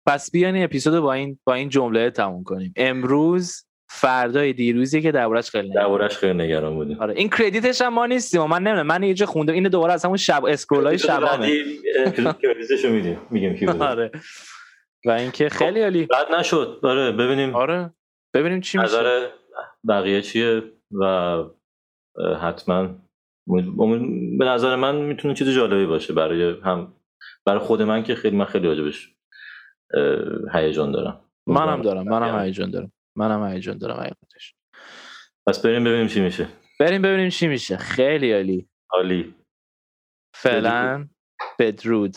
[0.07, 2.72] پس بیانی اپیزود با این با این جمله تموم کنیم.
[2.76, 7.01] امروز فردای دیروزی که دربارش خیلی دربارش خیلی نگران بودیم.
[7.01, 8.43] آره این کردیتش هم ما نیستیم.
[8.43, 11.64] من نمی‌دونم من یه جا خوندم اینو دوباره از همون شب اسکرول های شبانه
[12.43, 13.82] کردیتشو میدیم میگیم کی بود.
[13.82, 14.11] آره.
[15.07, 16.07] و اینکه خیلی عالی.
[16.07, 16.80] بعد نشد.
[16.82, 17.55] آره ببینیم.
[17.55, 17.91] آره.
[18.34, 18.89] ببینیم چی میشه.
[18.89, 19.28] نظر
[19.89, 20.62] بقیه چیه
[20.93, 21.36] و
[22.41, 22.89] حتما
[24.39, 26.95] به نظر من می‌تونه چیز جالبی باشه برای هم.
[27.47, 29.14] برای خود من که خیلی من خیلی راجبش
[30.53, 31.20] هیجان دارم.
[31.47, 32.93] منم دارم منم هیجان دارم.
[33.18, 34.54] منم هیجان دارم حقیقتش.
[35.46, 36.48] پس بریم ببینیم چی میشه.
[36.80, 37.76] بریم ببینیم چی میشه.
[37.76, 38.68] خیلی عالی.
[38.90, 39.34] عالی.
[40.34, 41.08] فعلا
[41.58, 42.16] بدرود.